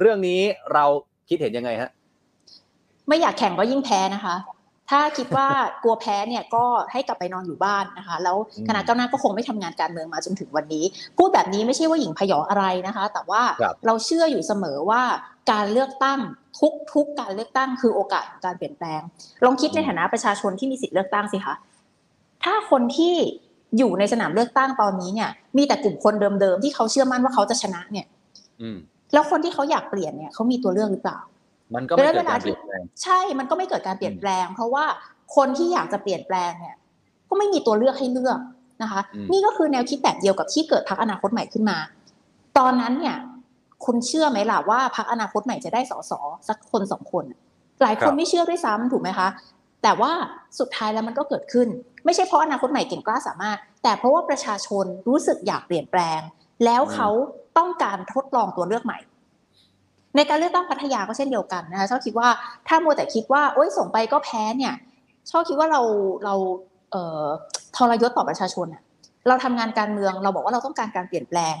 [0.00, 0.40] เรื่องนี้
[0.72, 0.84] เรา
[1.28, 1.90] คิดเห็นยังไงฮะ
[3.08, 4.36] ไม่อยากแข่งก็ยิ่งแพ้นะคะ
[4.90, 5.48] ถ้าคิดว่า
[5.82, 8.36] กลัวแพ้เนี่ยก็ให้กลับไปนอนอยู่บ้านนะคะ แล้ว
[8.68, 10.84] คณะก้าวหน้าก็คงไม่ทำงานการเมืองมาจนถึงวันนี้
[11.18, 13.42] พูดแบบนี้ไม่ใช่ว่าหญิงพยออะไรนะคะ แต่ว่า
[13.86, 15.02] เราเชื่ออยู่เสมอว่า
[15.52, 16.20] การเลือกตั้ง
[16.60, 19.00] ทุกทุกการเลือกตั้งคือโอกาสการเปลี่ยนแปลง
[19.44, 21.54] ลองคิดในฐานะประชาชนที่มีสิทธิ์เลือกตั้งสิคะ
[22.44, 23.14] ถ้าคนที่
[23.78, 28.06] อยู่ในสนามเลือกตั้งตอนนี้เนี่ย มีแต่กลุ่มคนเดิมๆที่เขาเชื่อมั่นว่าเขาจะชนะเนี่ย
[29.12, 31.18] แล้วคนที่เขาอยากเปลี่ยนเนี่ยเขามีตัวเลือกหรือเปล่า
[31.74, 34.84] มันก็ไม่เกิดการเปลี่ยนแปลงใช่ มันก็ไม่เกิดการเปลี่ยนแปลง เพราะว่า
[35.36, 36.76] คนที่อยากจะเปลี่ยนแปลงเนี่ย
[37.28, 38.38] ก็ไม่มีตัวเลือกให้เลือก
[38.82, 39.00] นะคะ
[39.32, 41.78] นี่ก็คือแนวคิดแบบเดียวกับที่เกิดพักอนาคตใหม่ขึ้นมา
[42.58, 43.16] ตอนนั้นเนี่ย
[43.84, 46.12] คุณเชื่อไหมล่ะว่าพักอนาคตใหม่จะได้สส
[46.48, 47.24] สักคนสองคน
[47.82, 49.28] หลายคนไม่เชื่อด้วยซ้ำถูกไหมคะ
[49.82, 50.12] แต่ว่า
[50.58, 51.68] สุดท้ายแล้วมันก็เกิดขึ้น
[52.04, 56.20] ไม่ใช่เพราะอนาคตใหม่เก่งกล้าสามารถ แต่เพราะว่าประชาชนรู้สึกอยากเปลี่ยนแปลง
[56.64, 57.08] แล้วเขา
[57.58, 58.98] ต้องการทดลองตัวเลือกใหม่
[60.16, 62.28] ในการเลือกตั้งพัทยาก็เช่นเดียวกันนะคะชอบคิดว่า
[62.68, 64.74] ถ้ามัวแต่คิดว่าโอ๊ยส่งไปก็แพ้เนี่ย
[65.30, 65.80] ชอบคิดว่าเรา
[66.24, 66.34] เรา
[66.90, 67.24] เอ่อ
[67.76, 68.66] ทรยศต่อประชาชน
[69.28, 71.54] เราทำงานการเมืองเราบอกว่าเราต้องการการเปลี่ยนแปลง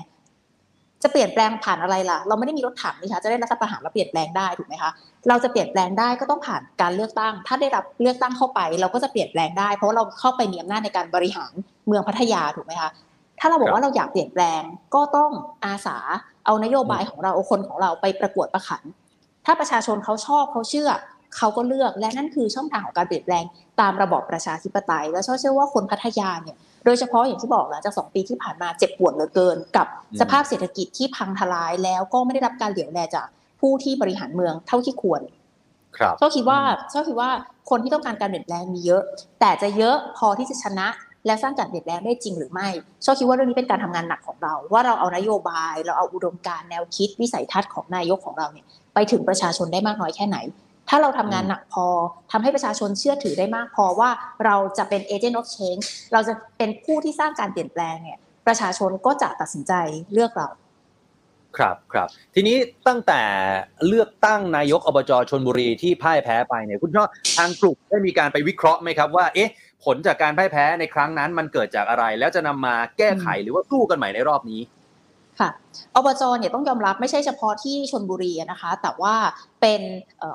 [1.02, 4.90] จะเปลี่ยนแปลงผ่านอะไรล่ะ เราไม่ได้มีรถถังนี่คะจะได้รัฐประหารเราเปลี่ยนแปลงได้ถูกไหมคะ
[5.28, 11.52] เราจะเปลี่ยนแปลงได้ก็ต้องผ่านการเลือกตั้ง ถ้าได้รับเลือกตั้งเข้าไป เราก็จะเปลี่ยนแปลงได้ เพราะเราเข้าไปมีอำนาจในการบริหาร
[11.86, 12.90] เมืองพัทยาถูกไหมคะ
[13.40, 14.62] ถ้าเราบอกว่าเราอยากเปลี่ยนแปลง
[14.94, 15.30] ก็ต้อง
[15.64, 15.96] อาสา
[16.46, 18.82] เอานโยบายของเราเอาคนของเราไปประกวดประขัน
[19.46, 20.90] ถ้าประชาชนเขาชอบเขาเชื่อ
[21.36, 23.44] เขาก็เลือกและนั่นคือช่องทางของการเปลี่ยนแปลง
[23.80, 29.86] ตามระบอบประชาธิปไตย แล้วเชื่อว่าคนพัทยาเนี่ยโดยเฉพาะอย่างที่บอกหลังจากสองปีที่ผ่านมาเจ็บปวดเหลือเกิน กับ
[30.20, 33.26] สภาพเศรษฐกิจที่พังทลายแล้วก็ไม่ได้รับการเหลียวแลจาก
[33.60, 35.22] ผู้ที่บริหารเมืองเท่าที่ควร
[35.98, 36.58] ครับชอบคิดว่า
[36.92, 37.30] ชอบคิดว่า
[37.70, 39.02] คนที่ต้องการการเปลี่ยนแปลงมีเยอะ
[39.40, 40.88] แต่จะเยอะพอที่จะชนะ
[41.26, 42.68] และสร้างการเปลี่ยนแปลงได้จริงหรือไม่
[43.04, 50.36] ชอบคิดว่าเรื่องนี้เป็นการทำงานหนักของเรา ว่าเราเอานโยบาย เราเอาอุดมการแนวคิดวิสัยทัศน์ของนายกของเราเนี่ยไปถึงประชาชนได้มากน้อยแค่ไหน
[50.88, 51.86] ถ้าเราทำงานหนักพอ
[52.32, 54.10] ทำให้ประชาชนเชื่อถือได้มากพอว่า
[54.44, 55.76] เราจะเป็นเอเจนต์ออฟเชน
[56.12, 59.72] เราจะเป็นผู้ที่สร้างการเปลี่ยนแปลงเนี่ยประชาชนก็จะตัดสินใจ
[60.12, 60.48] เลือกเรา
[61.58, 62.56] ครับครับทีนี้
[62.88, 63.22] ตั้งแต่
[63.86, 67.04] เลือกตั้งนายกอบจชนบุรีที่พ่ายแพ้ไปเนี่ยคุณช่อ
[67.38, 69.50] ทางกลุ่มได้มีการไปวิเคราะห์ไหมครับว่าเอ๊ะ
[69.84, 74.60] ผลจากการพ่ายแพ้ในครั้งนั้นมันเกิดจากอะไร แล้วจะนำมาแก้ไขหรือว่าสู้กันใหม่ในรอบนี้
[75.40, 75.50] ค่ะ
[75.96, 79.14] อบจเนี่ยต้องยอมรับไม่ใช่เฉพาะที่ชนบุรีนะคะ แต่ว่า
[79.60, 79.80] เป็น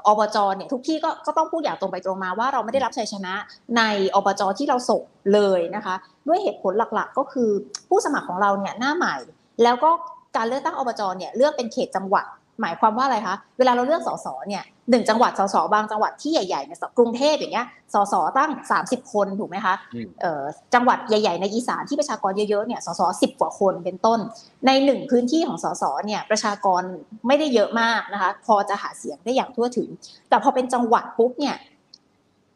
[0.08, 3.34] อบจเนี่ยทุกที่ก็ก็ต้องพูดอย่างตรงไปตรงมาว่าเราไม่ได้รับชัยชนะ
[3.78, 3.82] ใน
[4.16, 5.02] อบจที่เราส่ง
[5.34, 5.96] เลยนะคะ
[6.28, 7.50] ด้วยเหตุผลหลักๆ ก็คือ
[7.90, 9.16] ผู้สมัครของเราเนี่ยหน้าใหม่
[9.64, 9.90] แล้วก็
[10.36, 12.26] การเลือกตั้งอบจเนี่ยเลือกเป็นเขตจังหวัด
[12.64, 18.52] หมายความว่าอะไรคะเวลาเราเลือกสสเนี่ยหนึ่งจังหวัดสสบางจังหวัดที่ใหญ่ๆเนี่ยกรุงเทพอย่างเงี้ยสสตั้ง
[18.82, 19.76] 30 คนถูกไหมคะ
[20.22, 20.44] เอ่อ
[20.74, 24.20] จังหวัดใหญ่ๆในอีสานที่ประชากรเยอะๆเนี่ยสสสิบกว่าคนเป็นต้น
[24.66, 26.82] ในหนึ่งพื้นที่ของสสเนี่ยประชากร
[27.28, 29.90] ไม่ได้เยอะมากนะคะ พอจะหาเสียงได้อย่างทั่วถึง
[30.30, 31.56] แต่พอเป็นจังหวัดปุ๊บเนี่ย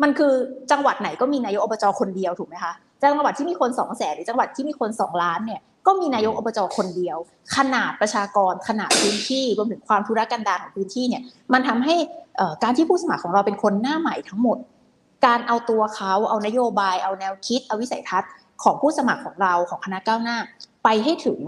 [0.02, 0.34] มันคือ
[0.72, 2.74] จังหวัดไหนก็มีนายกอบจคนเดียวถูกไหมคะ
[3.04, 7.18] จังหวัดที่มีคนสองแสนหรือจังหวัดที่มีคนสองล้านเนี่ยก็มีนายกอบจคนเดียว
[7.56, 11.22] ขนาดประชากรขนาดพื้นที่รวมถึงความธุรกันดารของพื้นที่เนี่ย
[11.54, 11.96] มันทำให้
[12.64, 14.58] การที่ผู้สมัครของเราเป็นคนหน้าใหม่ทั้งหมด
[15.26, 18.32] การเอาตัวเขาเอานโยบาย เอาแนวคิด เอาวิสัยทัศน์
[18.64, 20.38] ของผู้สมัครของเราของคณะก้าวหน้า
[20.84, 21.40] ไปให้ถึง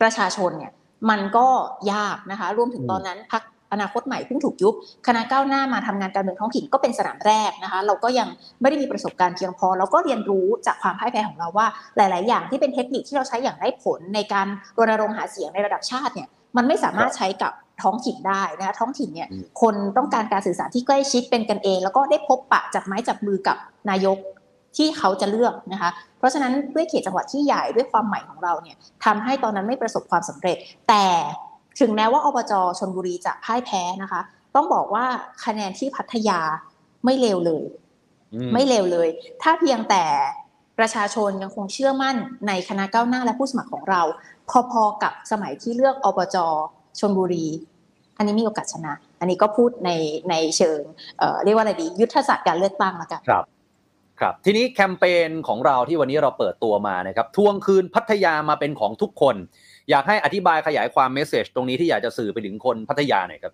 [0.00, 0.72] ประชาชนเนี่ย
[1.10, 1.48] มันก็
[1.92, 3.42] ยากนะคะรวมถึงตอนนั้นพัก
[3.72, 4.74] อนาคตใหม่เพิ่งถูกยุบ
[5.06, 8.28] คณะก้าวหน้ามาทำงานการเมืองท้องถิ่นก็เป็นสนามแรกนะคะ เราก็ยัง
[8.60, 11.66] ไม่ได้มีประสบการณ์เพียงพอ เราก็เรียนรู้จากความพ่ายแพ้ของเราว่า
[11.96, 14.46] หลาย ๆ อย่างที่เป็นเทคนิคที่เราใช้อย่างได้ผลในการ
[14.78, 17.52] รณรงค์หาเสียงในระดับชาติเนี่ยมันไม่สามารถใช้กับ
[17.82, 19.28] ท้องถิ่นได้นะคะท้องถิ่นเนี่ย
[19.60, 23.56] คนต้องการการสื่อสารที่ใกล้ชิดเป็นกันเอง แล้วก็ได้พบปะจับไม้จับมือกับ
[23.90, 24.18] นายก
[24.76, 30.56] ที่เขาจะเลือกนะคะ เพราะฉะนั้นด้วยเขตจังหวัดที่ใหญ่ด้วยความใหม่ของเราเนี่ยทำให้ตอนนั้นไม่ประสบความสำเร็จ
[30.88, 31.04] แต่
[31.80, 34.20] ถึงแม้ว่าอบจชนบุรีจะพ่ายแพ้นะคะ
[34.54, 35.04] ต้องบอกว่า
[35.44, 36.40] คะแนนที่พัทยา
[37.04, 37.64] ไม่เลวเลย
[38.54, 39.08] ไม่เลวเลย
[39.42, 40.04] ถ้าเพียงแต่
[40.78, 42.16] ประชาชนยังคงเชื่อมั่น
[42.48, 44.02] ในคณะก้าวหน้าและผู้สมัครของเรา
[44.72, 46.36] พอๆกับสมัยที่เลือกอบจ
[47.00, 47.46] ชนบุรี
[48.16, 49.90] อันนี้มีโอกาสชนะ อันนี้ก็พูดใน
[50.30, 50.80] ในเชิง
[51.18, 53.44] เเรียกว่าอะไรดี ยุทธศาสตร์การเลือกตั้งละกันครับ
[54.20, 59.36] ครับทีนี้แคมเปญของเราที่วันนี้เราเปิดตัวมานะครับทวงคืนพัทยามาเป็นของทุกคน
[59.90, 63.52] อยากให้อธิบายขยายความเมสเซจตรงนี้ที่อยากจะสื่อไปถึงคนพัทยาหน่อยครับ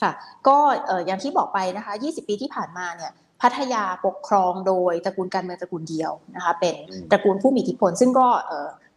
[0.00, 0.10] ค่ะ
[0.48, 0.58] ก็
[1.06, 3.12] อย่างที่บอกไปนะคะ 20 ปีที่ผ่านมาเนี่ย
[3.42, 6.76] พัทยาปกครองโดยตระกูลการเมืองตระกูลเดียวนะคะเป็น
[7.10, 8.28] ตระกูลผู้มีอิทธิพล ซึ่งก็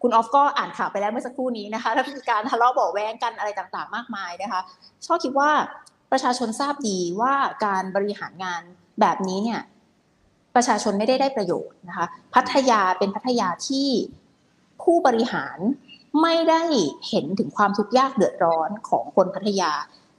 [0.02, 4.62] คุณออฟก็อ่านข่าวไปแล้วเมื่อสักครู่นี้นะคะแล้วมีการทะเลาะเบาแวงกันอะไรต่างๆ มากมายนะคะ
[5.06, 5.50] ชอบคิดว่า
[6.12, 7.34] ประชาชนทราบดีว่า
[7.66, 8.62] การบริหารงาน
[9.02, 9.62] แบบนี้เนี่ย
[10.56, 13.88] ประชาชนไม่ได้ได้ประโยชน์นะคะพัทยาเป็นพัทยาที่
[14.84, 15.58] ผู้บริหาร
[16.22, 16.62] ไม่ได้
[17.10, 19.72] เห็นถึงความทุกข์ยากเดือดร้อนของคนพัทยา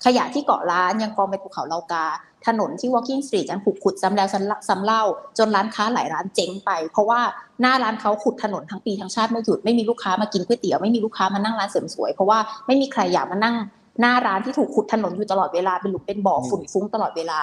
[0.04, 2.06] ขยะที่เกาะล้านยังกองไปภูเขาเลากา
[2.46, 4.28] ถนนที่ Walking Street ยังถูกขุดซ้ำแล้ว
[4.68, 5.02] ซ้ำเล่า
[5.38, 7.20] จนร้านค้าหลายร้านเจ๊งไป เพราะว่า
[7.60, 13.56] หน้าร้านเขาขุดถนนทั้งปีทั้งชาติไม่หยุดไม่มีลูกค้ามากินก๋วยเตี๋ยวไม่มีลูกค้ามานั่งร้านเสริมสวยเพราะว่าไม่มีใครอยากมานั่ง
[14.00, 17.40] หน้าร้านที่ถูกขุดถนนอยู่ตลอดเวลาเป็นหลุมเป็นบ่อฝุ่นฟุ้งตลอดเวลา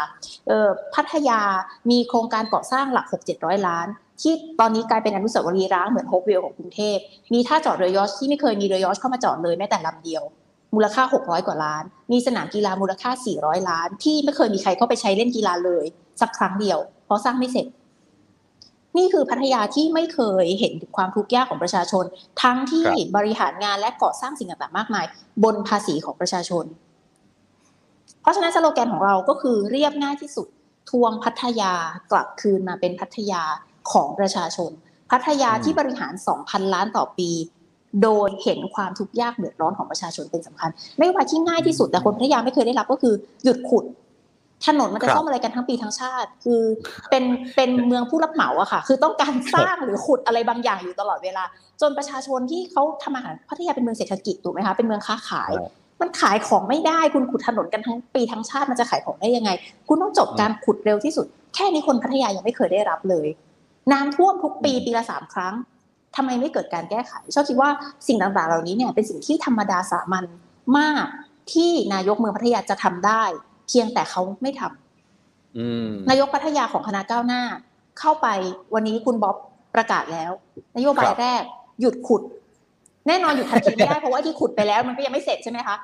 [0.47, 1.41] เออพัทยา
[1.89, 3.87] มีโครงการก่อสร้างหลัก 6 700 ล้าน
[4.21, 6.97] ที่ตอนนี้กลายเป็นอนุสาวรีย์ร้างเหมือนโฮปวิลของกรุงเทพ
[7.33, 10.23] มีท่าจอดเรือยอชที่ไม่เคยมีเรือยอชเข้ามาจอดเลยแม้แต่ลำเดียว
[10.75, 15.85] มูลค่า 600 กว่าล้าน มีสนามกีฬามูลค่า 400 ล้าน ที่ไม่เคยมีใครเข้าไปใช้เล่นกีฬาเลย
[16.21, 17.67] สักครั้งเดียว เพราะสร้างไม่เสร็จ
[18.97, 22.05] นี่คือพัทยาที่ไม่เคยเห็นถึงความทุกข์ยากของประชาชน
[22.41, 25.05] ทั้งที่บริหารงานและก่อสร้างสิ่งต่างๆมากมาย
[25.43, 26.65] บนภาษีของประชาชน
[28.21, 30.47] เพราะฉะนั้นสโลแกนของเราก็คือเรียบง่ายที่สุด
[30.89, 31.73] ทวงพัทยา
[32.11, 33.43] กลับคืนมาเป็นพัทยา
[33.91, 34.71] ของประชาชน
[35.11, 36.13] พัทยาที่บริหาร
[36.43, 37.29] 2,000 ล้านต่อปี
[38.03, 40.69] โดยเห็นความทุกข์ยากเดือดร้อนของประชาชนเป็นสำคัญ
[40.99, 43.13] นโยบายที่ง่ายที่สุดแต่คนพัทยาไม่เคยได้รับก็คือ
[43.43, 43.85] หยุดขุด
[44.67, 46.61] ถนนมันจะซ่อมอะไรกันทั้งปีทั้งชาติ คือ
[47.09, 47.23] เป็น
[47.55, 51.43] เป็นเมืองผู้รับเหมาอะค่ะ คือต้องการสร้างหรือขุดอะไรบางอย่างอยู่ตลอดเวลา
[51.81, 55.51] จนประชาชนที่เขาทำอาหารพัทยาเป็นเมืองเศรษฐกิจถูกไหมคะเป็นเมืองค้าขาย
[56.01, 59.51] มันขายของไม่ได้คุณขุดถนนกันทั้งปีทั้งชาติมันจะขายของได้ยังไง
[59.87, 61.25] คุณต้องจบการขุดเร็วที่สุด
[61.55, 63.27] แค่นี้คนพัทยายังไม่เคยได้รับเลย
[63.91, 65.53] น้ำท่วมทุกปีปีละสามครั้ง
[66.15, 67.69] ทำไมไม่เกิดการแก้ไขชอบคิดว่า
[68.07, 70.25] สิ่งต่างๆ เหล่านี้เนี่ยเป็นสิ่งที่ธรรมดาสามัญ
[70.77, 71.05] มาก
[71.53, 73.23] ที่นายกเมืองพัทยาจะทำได้
[73.67, 77.41] เพียงแต่เขาไม่ทำนายกพัทยาของคณะก้าวหน้า
[77.99, 78.27] เข้าไป
[78.73, 79.35] วันนี้คุณบ๊อบ
[79.75, 80.31] ประกาศแล้ว
[80.77, 81.43] นโยบายแรก
[81.81, 82.21] หยุดขุด
[83.07, 85.75] แน่นอนหยุดทันทีไม่ได้เพราะว่าที่ขุดไปแล้วมันก็ยังไม่เสร็จใช่ไหมคะ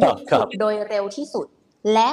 [0.00, 1.46] หยุดขุดโดยเร็วที่สุด
[1.92, 2.10] และ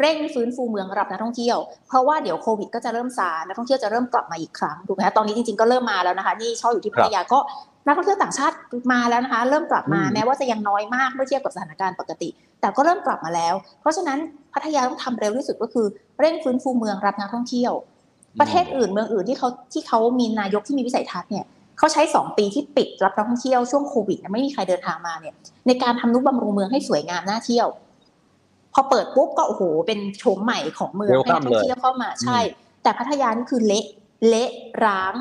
[0.00, 1.58] เร่งฟื้นฟูเมืองรับนักท่องเที่ยว
[1.88, 7.38] เพราะว่าเดี๋ยวโควิดก็จะเริ่มซา นักท่องเที่ยวจะเริ่มกลับมาอีกครั้งถูกไหมคะ ตอนนี้จริงๆก็เริ่มมาแล้วนะคะ นี่ชอบอยู่ที่พัทยาก็
[7.86, 8.56] นักท่องเที่ยวต่างชาติ
[8.92, 12.28] มาแล้วนะคะ เริ่มกลับมาแม้ว่าจะยังน้อยมากเมื่อเทียบกับสถานการณ์ปกติ
[12.60, 14.18] แต่ก็เริ่มกลับมาแล้ว เพราะฉะนั้น
[14.54, 15.86] พัทยาต้องทำเร็วที่สุดก็คือ
[16.20, 17.72] เร่งฟื้นฟูเมืองรับนักท่องเที่ยว
[18.40, 21.44] ประเทศอื่นเมืองอื่นที่เขาที่เขามีนายกที่มีวิสัยทัศน์เนี่ย
[21.78, 25.34] เขาใช้สองปีที่ปิดรับนักท่องเที่ยวช่วงโควิดไม่มีใครเดินทางมาเนี่ย
[25.66, 27.68] ในการทำนุบำรุงเมืองให้สวยงามน่าเที่ยว
[28.74, 32.38] พอเปิดปุ๊บก็โอ้โหเป็นโฉมใหม่ของเมืองให้นักท่องเที่ยวเข้ามาใช่
[32.82, 33.86] แต่พัทยานี่คือเละ
[34.28, 34.50] เละ
[34.84, 35.14] ร้าง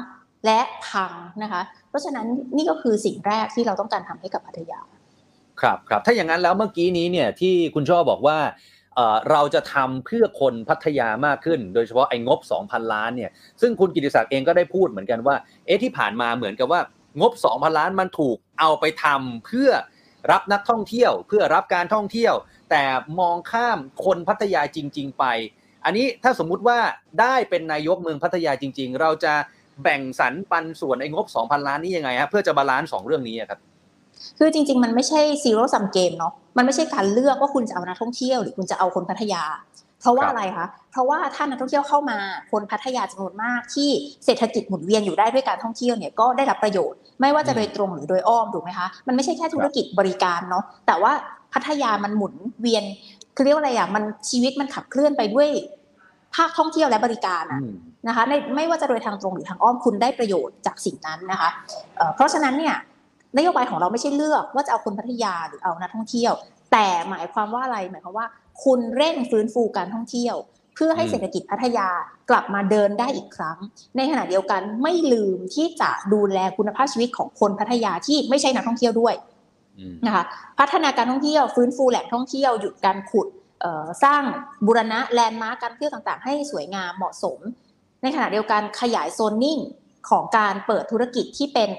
[0.46, 4.80] และพังนะคะ เพราะฉะนั้นนี่ก็คือสิ่งแรกที่เราต้องการทำให้กับพัทยา
[5.62, 8.38] ครับครับถ้าอย่างนั้นแล้วเมื่อกี้นี้เนี่ยที่คุณช่อบอกว่า
[9.32, 13.32] เราจะทำเพื่อคนพัทยามากขึ้น โดยเฉพาะไอ้งบ 2,000 ล้านเนี่ย
[13.62, 15.36] ซึ่งคุณกิติศักดิ์เองก็ได้พูดเหมือนกันว่า
[15.66, 16.82] เอ๊ะที่ผ่านมาเหมือนกับว่า
[17.22, 19.70] งบ 2,000 ล้านมันถูกเอาไปทำเพื่อ
[20.32, 22.34] รับนักท่องเที่ยว เพื่อรับการท่องเที่ยว
[22.70, 22.84] แต่
[23.20, 25.26] มองข้ามคนพัทยาจริง ๆ ไป
[25.86, 26.80] อันนี้ถ้าสมมุติว่า
[27.22, 29.34] ได้เป็นนายกเมืองพัทยาจริง ๆ เราจะ
[29.84, 33.60] แบ่งสรรปันส่วนไอ้งบ 2,000 ล้านนี้ยังไงฮะเพื่อจะ balance สองเรื่องนี้ครับ
[34.38, 39.44] คือจริง ๆ มันไม่ใช่ zero-sum game เนาะมันไม่ใช่การเลือกว่าคุณจะเอานักท่องเที่ยวหรือคุณจะเอาคนพัทยา
[40.02, 42.18] เพราะว่าอะไรคะเพราะว่าถ้านักท่องเที่ยวเข้ามา
[42.52, 43.90] คนพัทยาจำนวนมากที่
[44.26, 51.14] เศรษฐกิจหมุนเวียนอยู่ได้ด้วยการท่องเที่ยวเนี่ยก็ได้รับประโยชน์ ไม่ว่าจะโดยตรงหรือโดยอ้อมถูกไหมคะมันไม่ใช่แค่ธุรกิจบริการเนาะแต่ว่า
[51.54, 52.84] พัทยามันหมุนเวียน
[53.36, 55.50] คือเรียกว่าอะไรอย่างมันชีวิตมันขับเคลื่อนไปด้วย
[56.36, 57.62] ภาคท่องเที่ยวและบริการอะ
[58.08, 61.50] นะคะในไม่ว่าจะโดยทางตรงหรือทางอ้อมคุณได้ประโยชน์จากสิ่งนั้นนะคะ
[62.16, 62.76] เพราะฉะนั้นเนี่ย
[63.38, 66.34] นโยบายของเราไม่ใช่เลือกว่าจะเอาคนพัทยาหรือเอานักท่องเที่ยว
[66.72, 68.28] แต่หมายความว่าอะไรหมายความว่า
[68.64, 70.36] คุณเร่งฟื้นฟูการท่องเที่ยว
[70.76, 71.88] เพื่อให้เศรษฐกิจพัทยา
[72.30, 73.58] กลับมาเดินได้อีกครั้ง
[73.96, 79.14] ในขณะเดียวกันไม่ลืมที่จะดูแลคุณภาพชีวิตของคนพัทยาที่ไม่ใช่นักท่องเที่ยวด้วย
[80.06, 80.24] นะคะ
[80.60, 83.28] พัฒนาการท่องเที่ยวฟื้นฟูแหล่งท่องเที่ยวหยุดการขุด
[84.04, 84.24] สร้าง
[84.66, 87.40] บูรณะแลนด์มาร์กการเที่ยวต่างๆ ให้สวยงามเหมาะสม
[88.02, 89.60] ในขณะเดียวกันขยายโซนนิ่ง
[90.10, 91.70] ของการเปิดธุรกิจที่เป็น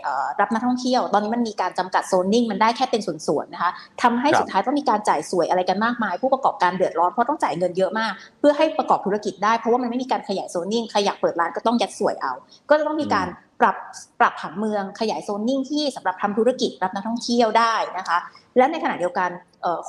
[0.40, 3.70] รับนักท่องเที่ยว ตอนนี้มันมีการจำกัดโซนนิ่งมันได้แค่เป็นส่วนๆนะคะ
[4.03, 12.32] ทำให้สุดท้ายต้องมีการจ่ายสวยอะไรกันมากมาย ผู้ประกอบการเดือดร้อนเพราะต้องจ่ายเงินเยอะมาก เพื่อให้ประกอบธุรกิจได้เพราะว่ามันไม่มีการขยายโซนนิ่งใครอยากเปิดร้านก็ต้องยัดสวยเอา
[12.68, 13.26] ก็จะต้องมีการ
[13.61, 13.77] ปรับ
[14.21, 18.19] ปรับผังเมืองขยายโซนนิ่งที่สำหรับทำธุรกิจรับนักท่องเที่ยวได้นะคะ
[18.57, 19.31] และในขณะเดียวกัน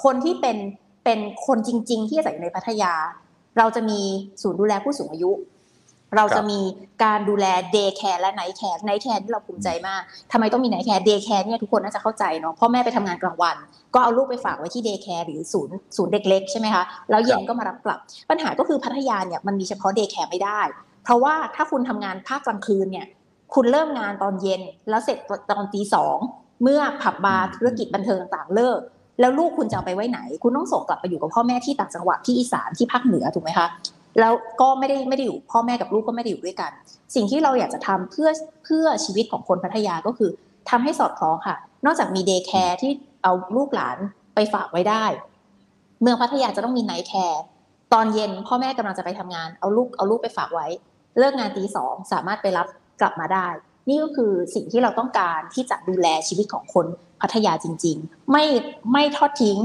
[0.04, 0.58] คนที่เป็น
[1.06, 2.94] เป็นคนจริง ๆ ที่อาศัยอยู่ในพัทยา
[3.58, 4.00] เราจะมี
[4.42, 5.32] ศูนย์ดูแลผู้สูงอายุ
[6.16, 6.60] เราจะมี
[7.04, 10.02] การดูแล day care และ night care night care ที่เราภูมิใจมาก
[10.32, 13.56] ทำไมต้องมี night care day care เนี่ยทุกคนน่าจะเข้าใจเนาะพ่อแม่ไปทำงานกลางวัน
[13.94, 18.00] ก็เอาลูกไปฝากไว้ที่ day care หรือศูนย์ศูนย์เด็กเล็กใช่ไหมคะแล้วเย็นก็มารับกลับ
[18.30, 20.62] ปัญหาก็คือพัทยาเนี่ยมันมีเฉพาะ day care ไม่ได้
[21.04, 23.08] เพราะว่าถ้าคุณทำงานภาคกลางคืนเนี่ย
[23.56, 25.18] คุณเริ่มงานตอนเย็น แล้วเสร็จ
[25.50, 26.18] ตอนตีสอง
[26.64, 28.80] เมื่อผับบาร์ธุรกิจบันเทิงต่างๆเลิก
[29.20, 33.68] แล้วลูกคุณจะเอาไปไว้ไหน คุณต้องส่งกลับไปอยู่กับพ่อแม่ที่ต่างจังหวัดที่อีสานที่ภาคเหนือถูกไหมคะ
[34.20, 36.72] แล้วก็ไม่ได้ไม่ได้อยู่พ่อแม่กับลูกก็ไม่ได้อยู่ด้วยกัน
[37.16, 38.30] สิ่งที่เราอยากจะทำเพื่อ
[38.66, 40.30] เพื่อชีวิตของคนพัทยาก็คือ
[40.70, 42.92] ทำให้สอดคล้องค่ะ นอกจากมี day care ที่
[43.24, 43.98] เอาลูกหลาน
[44.36, 45.06] ไปฝากไว้ได้
[46.02, 47.42] เมืองพัทยาจะต้องมี night care
[47.94, 50.68] ตอนเย็นพ่อแม่กำลังจะไปทำงานเอาลูกเอาลูกไปฝากไว้
[51.20, 52.68] เลิกงานตีสองสามารถไปรับ
[53.02, 53.48] กลับมาได้
[53.90, 56.86] นี่ก็คือสิ่งที่เราต้องการที่จะดูแลชีวิตของคน
[57.22, 58.46] พัทยาจริง ๆ ไม่
[58.94, 59.60] ไม่ทอดทิ้ง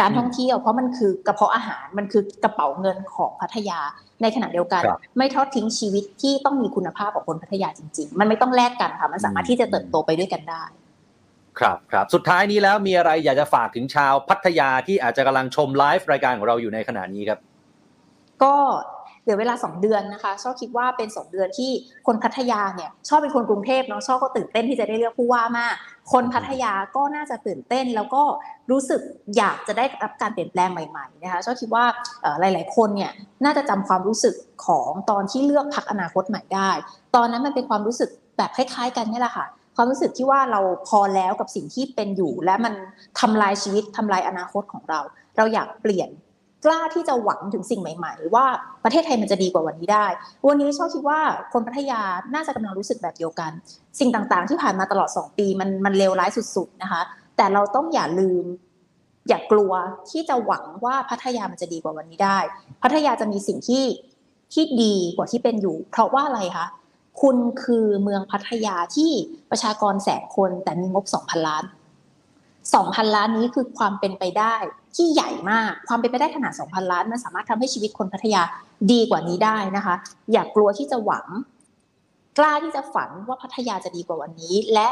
[0.00, 3.80] การท่องเที่ยวเพราะมันคือกระเพาะอาหารมันคือกระเป๋าเงินของพัทยา
[4.22, 10.64] ในขณะเดียวกันครับไม่ทอดทิ้งชีวิตที่ต้องมีคุณภาพของคนพัทยาจริง ๆ มันไม่ต้องแลกกันค่ะมันสามารถที่จะเติบโตไปด้วยกันได้
[11.58, 17.38] ครับครับสุดท้ายนี้แล้วมีอะไรอยากจะฝากถึงชาวพัทยาที่อาจจะกำลังชมไลฟ์รายการของเราอยู่ในขณะนี้ครับ
[18.42, 18.54] ก็
[19.22, 21.70] เหลือเวลา 2 เดือนนะคะชอบคิดว่าเป็น 2 เดือนที่
[22.06, 25.74] คนพัทยาเนี่ยชอบเป็นคนกรุงเทพเนาะชอบก็ตื่นเต้นที่จะได้เลือกผู้ว่ามาก
[26.12, 28.22] คนพัทยาก็น่าจะตื่นเต้น แล้วก็
[28.70, 29.00] รู้สึก
[29.36, 31.84] อยากจะได้รับการเปลี่ยนแปลงใหม่ๆนะคะชอบคิดว่า
[32.40, 33.12] หลาย ๆ คนเนี่ย
[33.44, 34.34] น่าจะจำความรู้สึก
[34.66, 36.70] ของตอนที่เลือกพักอนาคตใหม่ได้
[37.16, 39.46] ตอนนั้นมันเป็นความรู้สึกแบบคล้าย ๆ กันนี่แหละค่ะ
[39.76, 42.74] ความรู้สึกที่ว่าเราพอแล้วกับสิ่งที่เป็นอยู่ และมัน
[43.20, 45.00] ทำลายชีวิตทำลายอนาคตของเรา
[45.36, 46.08] เราอยากเปลี่ยน
[46.64, 48.46] กล้าที่จะหวังถึงสิ่งใหม่ ๆ ว่า
[48.84, 50.06] ประเทศไทยมันจะดีกว่าวันนี้ได้
[50.48, 51.20] วันนี้ชอบคิดว่า
[51.52, 52.00] คนพัทยา
[52.34, 53.50] น่าจะกำลังรู้สึกแบบเดียวกัน
[53.98, 57.02] สิ่งต่างๆ ที่ผ่านมาตลอด 2 ปีมันมันเลวร้ายสุดๆนะคะ
[57.36, 58.44] แต่เราต้องอย่าลืม
[59.28, 59.72] อย่ากลัว
[60.10, 62.38] ที่จะหวังว่าพัทยามันจะดีกว่าวันนี้ได้
[62.82, 63.84] พัทยาจะมีสิ่งที่
[64.52, 66.66] ที่ดีกว่าที่เป็นอยู่ เพราะว่าอะไรคะ
[67.20, 69.10] คุณคือเมืองพัทยาที่
[69.50, 71.64] ประชากรแสนคนแต่มีงบ2,000ล้าน
[72.74, 74.54] 2,000 ล้านนี้คือความเป็นไปได้
[74.96, 78.42] ที่ใหญ่มาก ความเป็นไปได้ขนาด 2,000 ล้าน มันสามารถทำให้ชีวิตคนพัทยา
[78.92, 79.94] ดีกว่านี้ได้นะคะ
[80.32, 81.26] อย่ากกลัวที่จะหวัง
[82.38, 84.88] กล้าที่จะฝันว่าพัทยาจะดีกว่าวันนี้ และ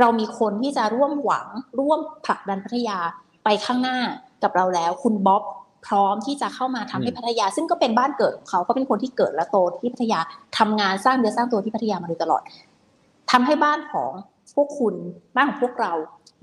[0.00, 1.46] เรามีคนที่จะร่วมหวัง
[1.78, 2.98] ร่วมผลักดันพัทยา
[3.44, 3.98] ไปข้างหน้า
[4.42, 5.42] กับเราแล้ว คุณบ๊อบ
[5.86, 10.20] พร้อมที่จะเข้ามาทำให้อืมพัทยา ซึ่งก็เป็นบ้านเกิดของเขาเขาเป็นคนที่เกิดและโตที่พัทยา
[10.58, 12.42] ทำงานสร้างเนื้อสร้างตัวที่พัทยามาโดยตลอด
[13.30, 14.10] ทำให้บ้านของ
[14.54, 14.94] พวกคุณ
[15.36, 15.92] บ้านของพวกเรา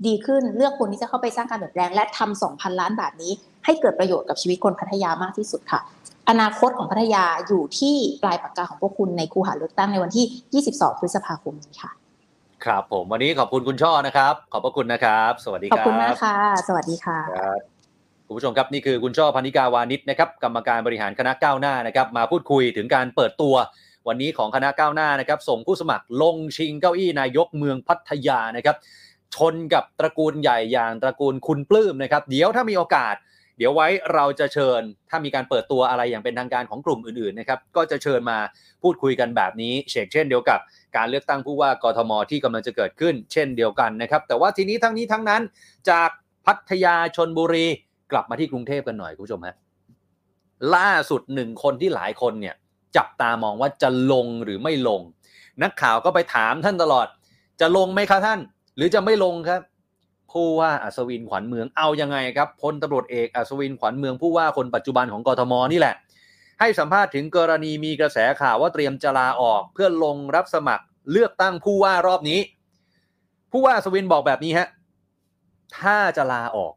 [0.06, 3.32] ดีขึ้นเลือกคนที่จะเข้าไปสร้างการเปลี่ยนแปลง และทำ2,000ล้านบาทนี้
[3.64, 5.80] ให้เกิดประโยชน์กับชีวิตคนพัทยามากที่สุดค่ะ
[6.28, 11.90] อนาคตของพัทยาอยู่ที่ปลายปากกาของพวกคุณในคูหาเลือกตั้งในวันที่ 22 พฤษภาคมนี้ค่ะ
[12.64, 16.38] ครับผมวันนี้ขอบคุณคุณช่อนะครับ ขอบพระคุณนะครับ สวัสดีขคอบรับคุณมากค่ะ
[16.68, 17.60] สวัสดีค่ะครับ
[18.26, 23.54] คุณผู้ชมครับนี่คือคุณช่อพันิกาวานิชนะครับกรรมการบริหารคณะก้าวหน้านะครับมาพูดคุยถึงการเปิดตัว
[24.08, 28.76] วันนี้ของคณะก้าวหน้านะครับส่งผู้สมัครลงชิงเก้าอี้นายกเมืองพัทยานะครับ
[29.36, 33.16] ชนกับตระกูลใหญ่อย่างตระกูลคุณปลื้มนะครับ เดี๋ยวถ้ามีโอกาส
[33.58, 38.38] เดี๋ยวไว้เราจะเชิญ ถ้ามีการเปิดตัวอะไรอย่างเป็นทางการของกลุ่มอื่นๆนะครับก็จะเชิญมา
[38.82, 40.58] พูดคุยกันแบบนี้เชกเช่นเดียวกับ
[40.96, 45.42] การเลือกตั้งผู้ว่ากทมที่กำลังจะเกิดขึ้น เช่นเดียวกันนะครับ แต่ว่าทีนี้ทั้งนี้ทั้งนั้น
[45.90, 46.10] จาก
[46.46, 47.66] พัทยาชนบุรี
[48.12, 49.56] กลับมาที่กรุงเทพกันหน่อยคุณผู้ชมฮะ
[50.76, 52.54] ล่าสุดหนึ่งคนที่หลายคนเนี่ย
[52.96, 55.00] จับตามองว่าจะลงหรือไม่ลง
[55.62, 57.06] นักข่าวก็ไปถามท่านตลอด
[57.60, 58.40] จะลงไหมคะท่าน
[58.76, 59.60] หรือจะไม่ลงครับ
[60.32, 65.94] ผู้ว่าอัศวินขวัญเมืองเอายังไงครับพลตำรวจเอกอัศวินขวัญเมืองผู้ว่าคนปัจจุบันของกทมนี่แหละ
[66.60, 72.40] ให้สัมภาษณ์ถึงกรณีมีกระแสข่าวว่าเตรียมจะลาออก เพื่อลงรับสมัครเลือกตั้งผู้ว่ารอบนี้
[73.52, 74.68] ผู้ว่าอัศวินบอกแบบนี้ฮะ
[75.78, 76.72] ถ้าจะลาออก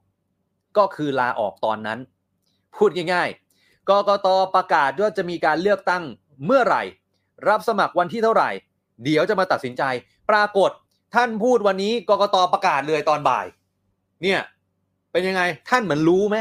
[0.77, 1.99] ก็คือลาออกตอนนั้น
[2.75, 6.03] พูดง่ายๆกกตประกาศว่าจะมีการเลือกตั้ง
[6.45, 6.83] เมื่อไหร่
[7.49, 8.49] รับสมัครวันที่เท่าไหร่
[9.03, 9.83] เดี๋ยวจะมาตัดสินใจ
[10.29, 10.71] ปรากฏ
[11.13, 13.45] ท่านพูดวันนี้กกตประกาศเลยตอนบ่าย
[14.23, 14.39] เนี่ย
[15.11, 16.37] เป็นยังไงท่านเหมือนรู้ไหม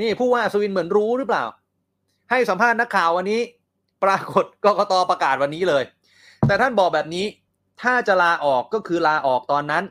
[0.00, 1.44] นี่ผู้ว่าอัศวินเหมือนรู้หรือเปล่า
[2.30, 3.40] ให้สัมภาษณ์นักข่าววันนี้
[4.04, 5.82] ปรากฏกกตประกาศวันนี้เลย
[6.46, 7.26] แต่ท่านบอกแบบนี้
[7.82, 9.84] ถ้าจะลาออกก็คือลาออกตอนนั้น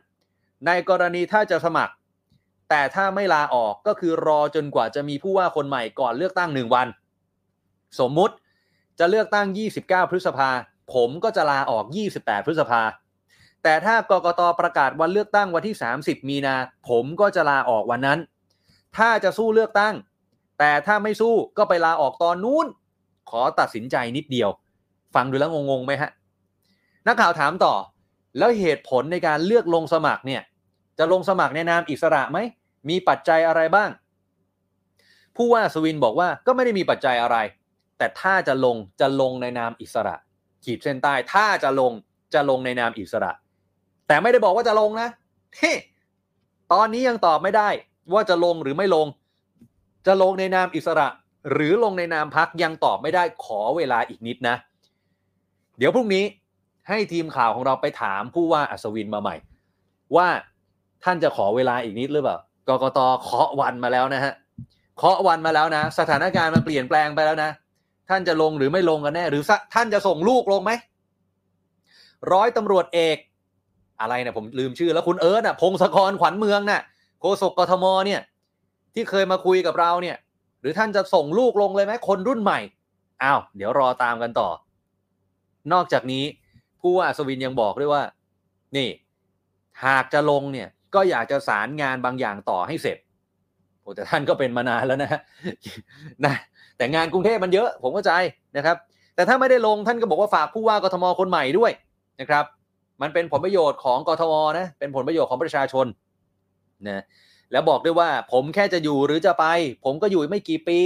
[0.65, 1.93] ในกรณีถ้าจะสมัคร
[2.69, 6.87] แต่ถ้าไม่ลาออกก็คือรอจนกว่าจะมีผู้ว่าคนใหม่ก่อนเลือกตั้งหนึ่งวัน
[7.99, 8.35] สมมุติ
[8.99, 9.47] จะเลือกตั้ง
[9.79, 10.49] 29 พฤษภา
[10.93, 11.85] ผมก็จะลาออก
[12.17, 12.81] 28 พฤษภา
[13.67, 16.55] แต่ถ้ากกตประกาศวันเลือกตั้งวันที่ 30 มีนา
[16.89, 18.19] ผมก็จะลาออกวันนั้น
[18.97, 19.95] ถ้าจะสู้เลือกตั้ง
[20.59, 22.65] แต่ถ้าไม่สู้ก็ไปลาออกตอนนู้น
[23.29, 24.49] ขอตัดสินใจนิดเดียว
[25.15, 26.11] ฟังดูแล้วงงๆไหมฮะ
[27.07, 27.73] นักข่าวถามต่อ
[28.37, 30.41] แล้วเหตุผลในการเลือกลงสมัครเนี่ย
[30.99, 32.37] จะลงสมัครในนามอิสระไหม
[32.89, 33.89] มีปัจจัยอะไรบ้าง
[35.35, 37.37] ผู้ว่าสวินบอกว่าก็ไม่ได้มีปัจจัยอะไร
[37.97, 40.15] แต่ถ้าจะลงจะลงในนามอิสระ
[40.65, 41.91] ขีดเส้นใต้ ถ้าจะลง
[42.33, 43.33] จะลงในนามอิสระ
[44.07, 45.09] แต่ไม่ได้บอกว่าจะลงนะ
[45.57, 45.73] เฮ้
[46.73, 47.69] ตอนนี้ยังตอบไม่ได้
[48.13, 49.07] ว่าจะลงหรือไม่ลง
[50.07, 51.07] จะลงในนามอิสระ
[51.51, 54.55] หรือลงในนามพักยังตอบไม่ได้ขอเวลาอีกนิดนะ
[55.77, 56.23] เดี๋ยวพรุ่งนี้
[56.89, 59.35] ให้ทีมข่าวของเราไปถามผู้ว่าอัศวินมาใหม่
[60.15, 60.27] ว่า
[61.03, 62.37] ท่านจะขอเวลาอีกนิดหรือเปล่า
[62.69, 64.33] กกตเคาะวันมาแล้วนะฮะ
[64.97, 67.51] เคาะวันมาแล้วนะ สถานการณ์มันเปลี่ยนแปลงไปแล้วนะ
[68.09, 69.43] ท่านจะลงหรือไม่ลงกันแน่ หรือ
[69.73, 70.71] ท่านจะส่งลูกลงไหม
[72.33, 73.17] ร้อยตำรวจเอก
[74.01, 76.81] อะไรเนะผมลืมชื่อแล้วคุณเอิร์ธน่ะพงศกรขวัญเมืองน่ะ
[77.21, 78.21] โฆษกกทมเนี่ย
[78.93, 80.17] ที่เคยมาคุยกับเราเนี่ย
[80.61, 82.59] หรือท่านจะส่งลูกลงเลยไหมคนรุ่นใหม่
[83.23, 84.49] อ้าวเดี๋ยวรอตามกันต่อ
[85.73, 86.23] นอกจากนี้
[86.81, 88.03] ผู้ว่าอัศวินยังบอกด้วยว่า
[88.77, 88.89] นี่
[89.85, 92.97] หากจะลงเนี่ย ก็อยากจะสารงานบางอย่างต่อให้เสร็จ
[93.81, 95.09] โอ้แต่ท่านก็เป็นมานานแล้วนะ
[96.25, 96.35] นะ
[96.77, 98.13] แต่งานกรุงเทพมันเยอะ ผมเข้าใจ
[98.57, 98.77] นะครับ
[99.15, 101.71] แต่ถ้าไม่ได้ลงท่านก็บอกว่าฝากผู้ว่ากทมคนใหม่ด้วย
[102.21, 102.45] นะครับ
[103.01, 105.85] มันเป็นผลประโยชน์ของกทมนะเป็นผลประโยชน์ของประชาชน
[106.87, 107.03] นะ
[107.51, 109.45] แล้วบอกด้วยว่าผมแค่จะอยู่หรือจะไป
[109.85, 110.79] ผมก็อยู่ไม่กี่ปี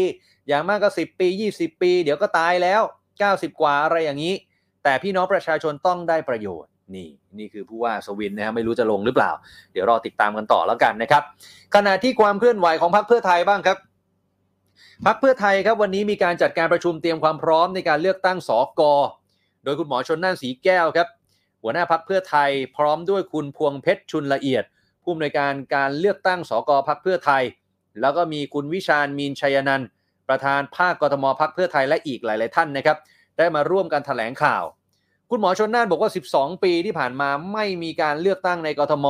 [0.48, 2.82] อย่างมากก็สิบปียี่สิบปี เดี๋ยวก็ตายแล้ว
[3.20, 4.34] เก้าสิบกว่าอะไรอย่างนี้
[4.84, 7.10] แต่พี่น้องประชาชนต้องได้ประโยชน์นี่
[7.40, 9.32] นี่คือผู้ว่าสวินนะฮะไม่รู้จะลงหรือเปล่า
[9.72, 11.24] เดี๋ยวรอติดตามกันต่อแล้วกันนะครับ
[11.76, 13.78] ขณะที่ความเคลื่อนไหวของพรรคเพื่อไทยบ้างครับ
[15.06, 18.94] พรรคเพื่อไทยครับวันนี้มีการจัดการประชุมเตรียมความพร้อมในการเลือกตั้งสกอ
[19.64, 21.08] โดยคุณหมอชนน่านสีแก้วครับ
[21.62, 24.64] หัวหน้าพรรคเพื่อไทย พร้อมด้วยคุณพวงเพชรชุนละเอียด
[25.04, 27.44] ผู้อำนวยการการเลือกตั้งสกพรรคเพื่อไทย
[28.02, 29.88] แล้วก็มีคุณวิชาญมีนชัยนันท์
[30.28, 32.98] ประธานภาคกทมพรรคเพื่อไทยและอีกหลาย ๆ ท่านนะครับ
[33.38, 34.64] ได้มาร่วมกันแถลงข่าว
[35.30, 39.06] คุณหมอชนน่านบอกว่า 12 ปีที่ผ่านมาไม่มีการเลือกตั้งในกทม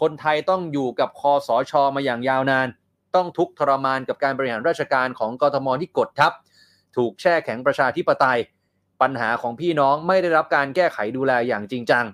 [0.00, 2.68] คนไทยต้องอยู่กับคอสอชอมาอย่างยาวนาน
[3.14, 6.32] ต้องทุกข์ทรมานกับการบริหารราชการของกทมที่กดทับ
[6.96, 8.38] ถูกแช่แข็งประชาธิปไตย
[9.02, 12.04] ปัญหาของพี่น้องไม่ได้รับการแก้ไขดูแลอย่างจริงจัง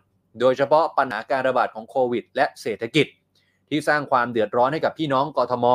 [0.41, 3.07] โดยเฉพาะปัญหาการระบาดของโควิด และเศรษฐกิจ
[3.69, 5.67] ที่สร้างความเดือดร้อนให้กับพี่น้องกทม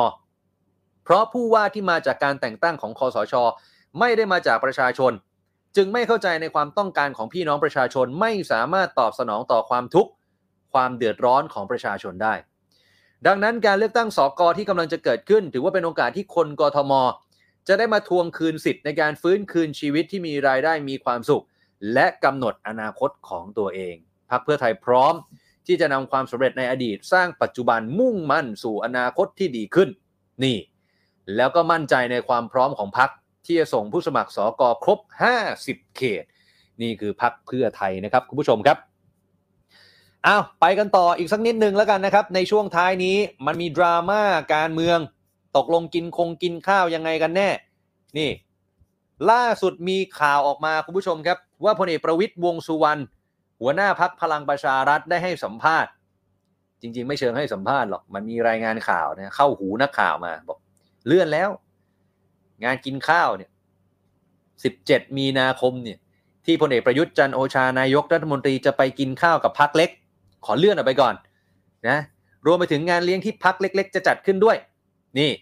[1.04, 3.34] เพราะผู้ว่าที่มาจากการแต่งตั้งของคอสช
[3.98, 5.12] ไม่ได้มาจากประชาชน
[5.76, 10.10] จึงไม่เข้าใจในความต้องการของพี่น้องประชาชนไม่สามารถตอบสนองต่อความทุกข์
[10.72, 12.34] ความเดือดร้อนของประชาชนได้
[13.26, 16.92] ดังนั้นการเลือกตั้งสกที่กำลังจะเกิดขึ้น ถือว่าเป็นโอกาสที่คนกทม
[17.68, 21.44] จะได้มาทวงคืนสิทธิ์ในการฟื้นคืนชีวิตที่มีรายได้มีความสุข
[21.92, 23.94] และกำหนดอนาคตของตัวเอง
[24.30, 25.14] พรรคเพื่อไทยพร้อม
[25.66, 29.88] ที่จะนำความสำเร็จในอดีต สร้างปัจจุบันมุ่งมั่นสู่อนาคตที่ดีขึ้น
[30.44, 30.58] นี่
[31.36, 33.10] แล้วก็มั่นใจในความพร้อมของพรรค
[33.44, 34.98] ที่จะส่งผู้สมัครสอกอครบ
[35.50, 36.24] 50 เขต
[36.82, 38.78] นี่คือพรรคเพื่อไทยนะครับคุณผู้ชมครับ
[40.26, 44.22] อ้าวไปกันต่ออีกสักนิดนึงแล้วกันนะครับ ในช่วงท้ายนี้มันมีดราม่า
[44.54, 44.98] การเมือง
[45.56, 47.50] ตกลงกินคงกินข้าวยังไงกันแน่
[48.18, 48.30] นี่
[49.30, 53.00] ล่าสุดมีข่าวออกมาคุณผู้ชมครับ ว่าพลเอกประวิตยวงสุวรรณ
[53.60, 55.90] หัวหน้าพักพลังประชารัฐได้ให้สัมภาษณ์
[56.80, 60.58] จริง ๆ ไม่เชิงให้สัมภาษณ์หรอก มันมีรายงานข่าวนะเข้าหูนักข่าวมาบอก
[61.06, 61.50] เลื่อนแล้ว
[62.64, 63.50] งานกินข้าวเนี่ย
[64.32, 65.98] 17 มีนาคมเนี่ย
[66.46, 69.90] ที่พลเอกประยุทธ์จันโอชานายกรัฐมนตรีจะไปกินข้าวกับพักเล็ก
[70.44, 71.14] ขอเลื่อนออกไปก่อน
[71.88, 71.98] นะ
[72.46, 74.56] รวมไปถึงงานเลี้ยงที่พักเล็ก ๆ จะจัดขึ้นด้วย
[75.18, 75.32] นี่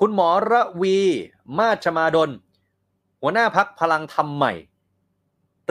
[0.00, 0.96] คุณหมอระวี
[1.58, 2.30] มาชมาดล
[3.20, 4.52] หัวหน้าพักพลังธรรมใหม่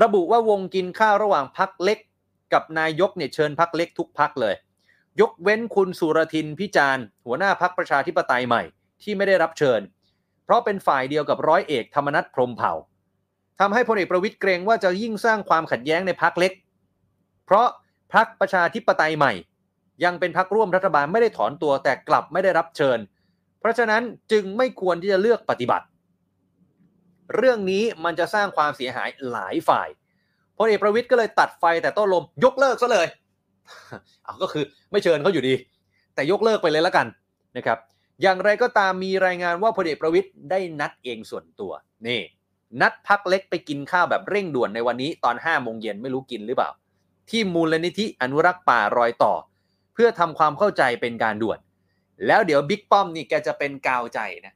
[0.02, 2.00] ระบุว่าวงกินข้าวระหว่างพักเล็ก
[2.54, 4.56] กับนายกเนี่ยเชิญพักเล็กทุกพักเลย
[5.22, 8.64] ยกเว้นคุณสุรทินพิจารณ์หัวหน้าพักประชาธิปไตยใหม่
[9.02, 9.82] ที่ไม่ได้รับเชิญ
[10.44, 12.74] เพราะเป็นฝ่ายเดียวกับร้อยเอกธรรมนัฐพรมเผ่า
[13.60, 16.54] ทำให้พลเอกประวิตยเกรงว่าจะยิ่งสร้างความขัดแย้งในพักเล็ก
[17.46, 17.68] เพราะ
[18.14, 19.34] พักประชาธิปไตยใหม่
[20.04, 22.98] ยังเป็นพักร่วมรัฐบาลไม่ได้ถอนตัวแต่กลับไม่ได้รับเชิญ
[23.60, 24.02] เพราะฉะนั้น
[24.32, 25.86] จึงไม่ควรที่จะเลือกปฏิบัติ
[27.36, 29.88] เรื่องนี้มันจะสร้างความเสียหายหลายฝ่าย
[30.58, 33.08] พลเอกประวิตยก็เลยตัดไฟแต่ต้นลมยกเลิกซะเลย
[34.24, 35.54] เอาก็คือไม่เชิญเขาอยู่ดี
[36.16, 37.08] แต่ยกเลิกไปเลยแล้วกัน
[37.58, 37.80] นะครับ
[38.22, 41.72] อย่างไรก็ตามมีรายงานว่าพลเอกประวิตยได้นัดเองส่วนตัว
[42.08, 42.22] นี่
[42.82, 46.70] นัดพักเล็กไปกินข้าวแบบเร่งด่วนในวันนี้ตอน5โมงเย็นไม่รู้กินหรือเปล่า
[47.30, 49.34] ที่มูลนิธิอนุรักษ์ป่ารอยต่อ
[49.94, 51.60] เพื่อทำความเข้าใจเป็นการด่วน
[52.26, 54.54] แล้วเดี๋ยวบิ๊กป้อมนี่แกจะเป็นกาวใจนะ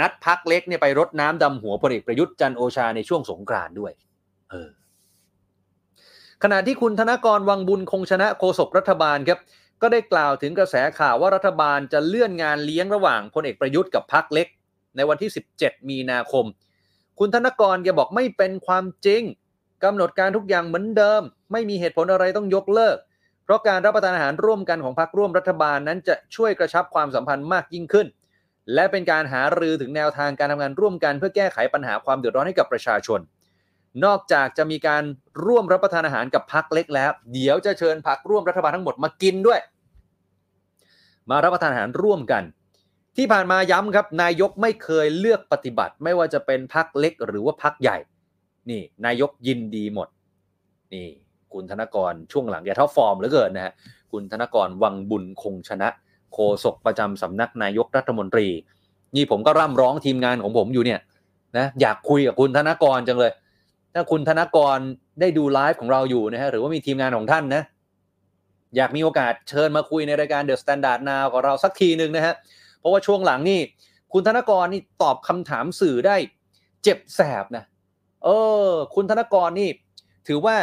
[0.00, 3.92] นัดพักเล็กเนี่ยไปรดน้ำดำหัวพลเอกประยุทธ์จันโอชาในช่วงสงกรานด้วย
[4.50, 4.70] เออ
[6.42, 9.38] ขณะที่คุณธนกรวังบุญคงชนะโฆษกรัฐบาลครับ
[9.82, 14.48] ก็ได้กล่าวถึงกระแสข่าวว่ารัฐบาลจะเลื่อนงานเลี้ยงระหว่างพลเอกประยุทธ์กับพักเล็ก
[14.96, 16.44] ในวันที่ 17 มีนาคม
[17.18, 19.22] คุณธนกรแกบอกไม่เป็นความจริง
[19.84, 22.96] กำหนดการทุกอย่างเหมือนเดิม ไม่มีเหตุผลอะไรต้องยกเลิก
[23.52, 28.06] ราะการรับประทานอาหารร่วมกันของพรรคร่วมรัฐบาลนั้นจะช่วยกระชับความสัมพันธ์มากยิ่งขึ้น
[28.74, 33.20] และเป็นการหารือถึงแนวทางการทำงานร่วมกัน เพื่อแก้ไขปัญหาความเดือดร้อนให้กับประชาชน
[34.04, 35.02] นอกจากจะมีการ
[35.44, 39.60] ร่วมรับประทานอาหารกับพรรคเล็กแล้ว เดี๋ยวจะเชิญพรรคร่วมรัฐบาลทั้งหมดมากินด้วย
[41.30, 42.42] มารับประทานอาหารร่วมกัน
[43.16, 47.98] ที่ผ่านมาย้ำครับ นายกไม่เคยเลือกปฏิบัติ ไม่ว่าจะเป็นพรรคเล็ก หรือว่าพรรคใหญ่
[48.70, 50.08] นี่ นายกยินดีหมด
[50.94, 51.08] นี่
[51.54, 53.72] คุณธนกรช่วงหลังอย่าเท่าฟอร์มเหลือเกินนะฮะ
[54.12, 55.88] คุณธนกรวังบุญคงชนะ
[56.32, 58.46] โฆษกประจำสำนักนายกรัฐมนตรี
[59.16, 61.00] นี่ผมก็ร่ำร้องทีมงานของผมอยู่เนี่ย
[61.58, 63.32] นะอยากคุยกับคุณธนกรจังเลย
[63.94, 64.78] ถ้าคุณธนกร
[65.20, 67.62] ได้ดูไลฟ์ของเราอยู่นะฮะหรือว่ามีทีมงานของท่านนะ
[68.76, 72.34] อยากมีโอกาสเชิญมาคุยในรายการ The Standard Now กับเราสักทีหนึ่งนะฮะ
[72.78, 73.60] เพราะว่าช่วงหลังนี่
[74.12, 76.16] คุณธนกรนี่ตอบคำถามสื่อได้
[76.82, 77.64] เจ็บแสบนะ
[78.24, 78.28] เอ
[78.66, 79.68] อ คุณธนกรนี่
[80.28, 80.56] ถือว่า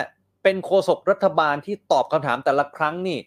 [0.49, 3.19] เป็นโฆษกรัฐบาลที่ตอบคำถามแต่ละครั้งนี่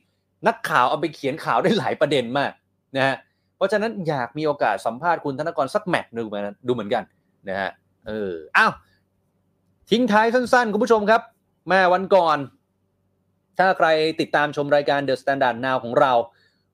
[0.47, 2.53] นักข่าวเอาไปเขียนข่าวได้หลายประเด็นมาก
[2.97, 3.16] นะฮะ
[3.57, 6.27] เพราะฉะนั้นอยากมีโอกาสสัมภาษณ์คุณธนกรสักแมตช์หนึ่ง
[6.66, 7.03] ดูเหมือนกัน
[7.49, 7.70] นะฮะ
[8.07, 8.73] เอออ้าว
[9.91, 11.23] ทิ้งท้ายสั้นๆ คุณผู้ชมครับ
[11.68, 12.39] แม่วันก่อน
[13.59, 13.89] ถ้าใคร
[14.20, 16.12] ติดตามชมรายการ The Standard Now ของเรา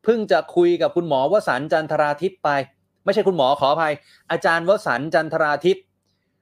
[0.05, 2.49] เพิ่งจะคุยกับคุณหมอวสันจันทราทิพย์ไป
[3.05, 3.95] ไม่ใช่คุณหมอขออภัย
[4.31, 5.85] อาจารย์วสันจันทราทิพย์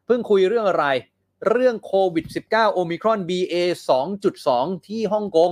[0.07, 0.87] เพิ่งคุยเรื่องอะไร
[1.51, 3.55] เรื่องโควิด -19 โอมิครอน BA
[4.21, 5.51] 2.2 ที่ฮ่องกง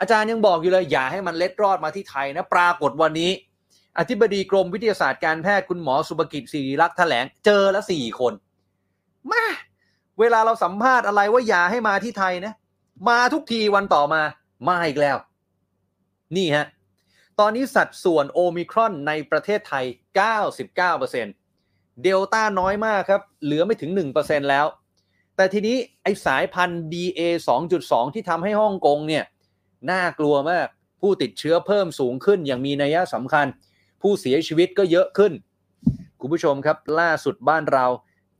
[0.00, 3.30] อาจารย์ยังบอกอยู่เลย อย่าให้มันเล็ดรอดมาที่ไทยนะ ปรากฏวันนี้
[3.98, 8.32] อธิบดีกรมวิทยาศาสตร์การแพทย์คุณหมอสุภกิจศิริรักษ์แถลงเจอล้วสี่คน
[9.30, 9.44] มา
[10.20, 12.54] เวลาเราสัมภาษณ์อะไรว่าอย่าให้มาที่ไทยนะ
[13.08, 14.22] มาทุกทีวันต่อมา
[14.68, 15.16] มาอีกแล้ว
[16.36, 16.66] นี่ฮะ
[17.40, 19.84] ตอนนี้สัดส่วนโอมิครอนในประเทศไทย
[20.64, 21.43] 99%
[22.02, 23.90] เดลต้าน้อยมากครับ เหลือไม่ถึง
[24.20, 24.66] 1%แล้ว
[25.36, 27.20] แต่ทีนี้ไอสายพันธุ์ BA
[27.68, 29.24] 2.2 ที่ทำให้ฮ่องกงเนี่ย
[29.90, 30.66] น่ากลัวมาก
[31.00, 33.46] ผู้ติดเชื้อเพิ่มสูงขึ้นอย่างมีนัยสำคัญ
[34.02, 35.32] ผู้เสียชีวิตก็เยอะขึ้น
[36.20, 37.86] คุณผู้ชมครับ ล่าสุดบ้านเรา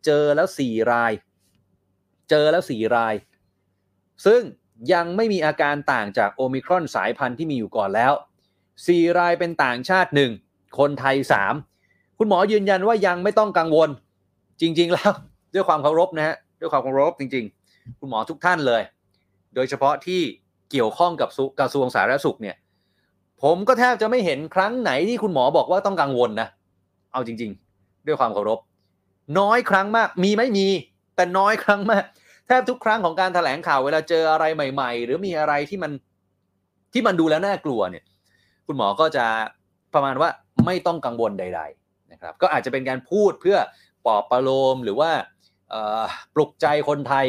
[0.04, 1.12] เจอแล้ว 4 ราย
[2.30, 3.14] เจอแล้ว 4 ราย
[4.26, 4.42] ซึ่ง
[4.92, 8.12] ยังไม่มีอาการต่างจากโอมิครอนสายพันธุ์ที่มีอยู่ก่อนแล้ว
[8.66, 10.10] 4 รายเป็นต่างชาติ
[10.44, 11.16] 1 คนไทย
[11.48, 11.73] 3
[12.18, 13.90] คุณหมอยืนยันว่ายังไม่ต้องกังวล
[14.60, 15.12] จริง ๆ แล้ว
[15.54, 18.82] ด้วยความเคารพนะฮะด้วยความเคารพจริง ๆ คุณหมอทุกท่านเลย
[19.54, 20.20] โดยเฉพาะที่
[20.70, 21.28] เกี่ยวข้องกับ
[21.60, 22.56] กระทรวงสาธารณสุขเนี่ย
[23.42, 26.48] ผมก็แทบจะไม่เห็นครั้งไหนที่คุณหมอบอกว่าต้องกังวลนะ
[27.12, 28.58] เอาจริง ๆ ด้วยความเคารพ
[29.38, 30.66] น้อยครั้งมากมีไม่มี
[31.16, 32.04] แต่น้อยครั้งมาก
[32.46, 35.92] แทบทุกครั้งของการถแถลงข่าวเวลาเจออะไรใหม่ ๆ หรือมีอะไรที่มัน
[36.92, 38.04] ที่มันดูแล้วน่ากลัวเนี่ย
[38.66, 39.26] คุณหมอก็จะ
[39.94, 40.28] ประมาณว่า
[40.66, 41.83] ไม่ต้องกังวลใด ๆ
[42.24, 43.58] นะครับก็อาจจะเป็นการพูดเพื่อ
[44.06, 45.10] ปลอบประโลมหรือว่า
[46.34, 47.26] ปลุกใจคนไทย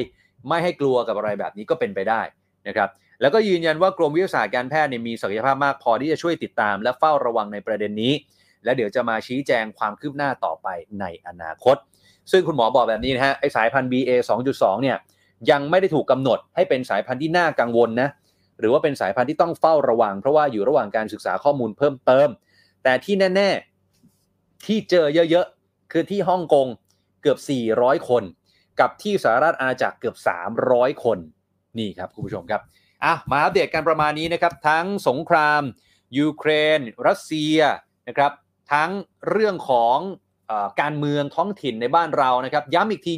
[0.49, 2.21] ไม่ให้กลัวกับอะไรแบบนี้ก็เป็นไปได้
[2.67, 2.89] นะครับ
[3.21, 8.13] แล้วก็ยืนยันว่ากรมวิทยาศาสตร์การแพทย์มีศักยภาพมากพอที่จะช่วยติดตาม และเฝ้าระวังในประเด็นนี้
[8.63, 10.67] และเดี๋ยวจะมาชี้แจงความคืบหน้าต่อไป
[10.99, 11.77] ในอนาคต
[12.31, 14.11] ซึ่งคุณหมอบอกแบบนี้นะฮะไอสายพันธุ์ BA
[14.51, 14.97] 2.2 เนี่ย
[15.51, 18.09] ยังไม่ได้ถูกกำหนดให้เป็นสายพันธุ์ที่น่ากังวลนะ
[18.59, 22.29] หรือว่าเป็นสายพันธุ์ที่ต้องเฝ้าระวัง เพราะว่าอยู่ระหว่างการศึกษาข้อมูลเพิ่มเติม
[22.83, 23.74] แต่ที่แน่ๆ
[24.65, 26.67] ที่เจอเยอะๆ คือที่ฮ่องกง
[27.21, 27.37] เกือบ
[27.73, 28.23] 400 คน
[28.79, 30.15] กับที่สหราชอาณาจักรเกือบ
[30.59, 31.17] 300 คน
[31.77, 32.61] นี่ครับคุณผู้ชมครับ
[33.03, 35.61] อะมาอัปเดตกันประมาณนี้นะครับ ทั้งสงคราม
[36.17, 37.57] ยูเครน รัสเซีย
[38.07, 38.31] นะครับ
[38.73, 38.91] ทั้ง
[39.29, 39.97] เรื่องของ
[40.49, 43.13] อการเมืองท้องถิ่นในบ้านเรานะครับ ย้ำอีกที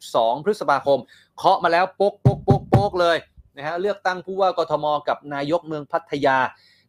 [0.00, 0.98] 22 พฤษภาคม
[1.36, 3.16] เคาะมาแล้วโป๊กโป๊กโป๊กโป๊กเลย
[3.56, 6.38] นะฮะเลือกตั้งผู้ว่ากทม กับนายกเมืองพัทยา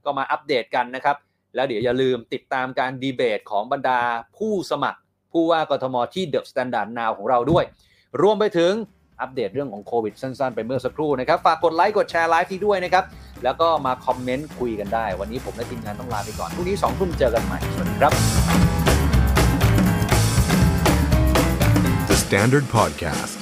[0.03, 1.15] ก็มาอัปเดตกันนะครับ
[1.55, 3.99] แล้วเดี๋ยวอย่าลืมติดตามการดีเบตของบรรดา
[4.37, 4.99] ผู้สมัคร
[5.31, 7.63] ผู้ว่ากทมที่ THE STANDARD NOW ของเราด้วย
[8.21, 8.73] รวมไปถึง
[9.21, 13.03] อัปเดตเรื่องของโควิดสั้นๆ ไปเมื่อสักครู่นะครับ ฝากกดไลค์กดแชร์ไลฟ์นี้ด้วยนะครับ
[13.43, 18.11] แล้วก็มาคอมเมนต์คุยกันได้ วันนี้ผมและทีมงานต้องลาไปก่อนพรุ่งนี้2ทุ่มเจอกันใหม่ สวัสดีครับ
[22.09, 23.33] The Standard Podcast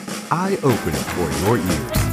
[0.41, 2.06] Eye Opening for Your Ears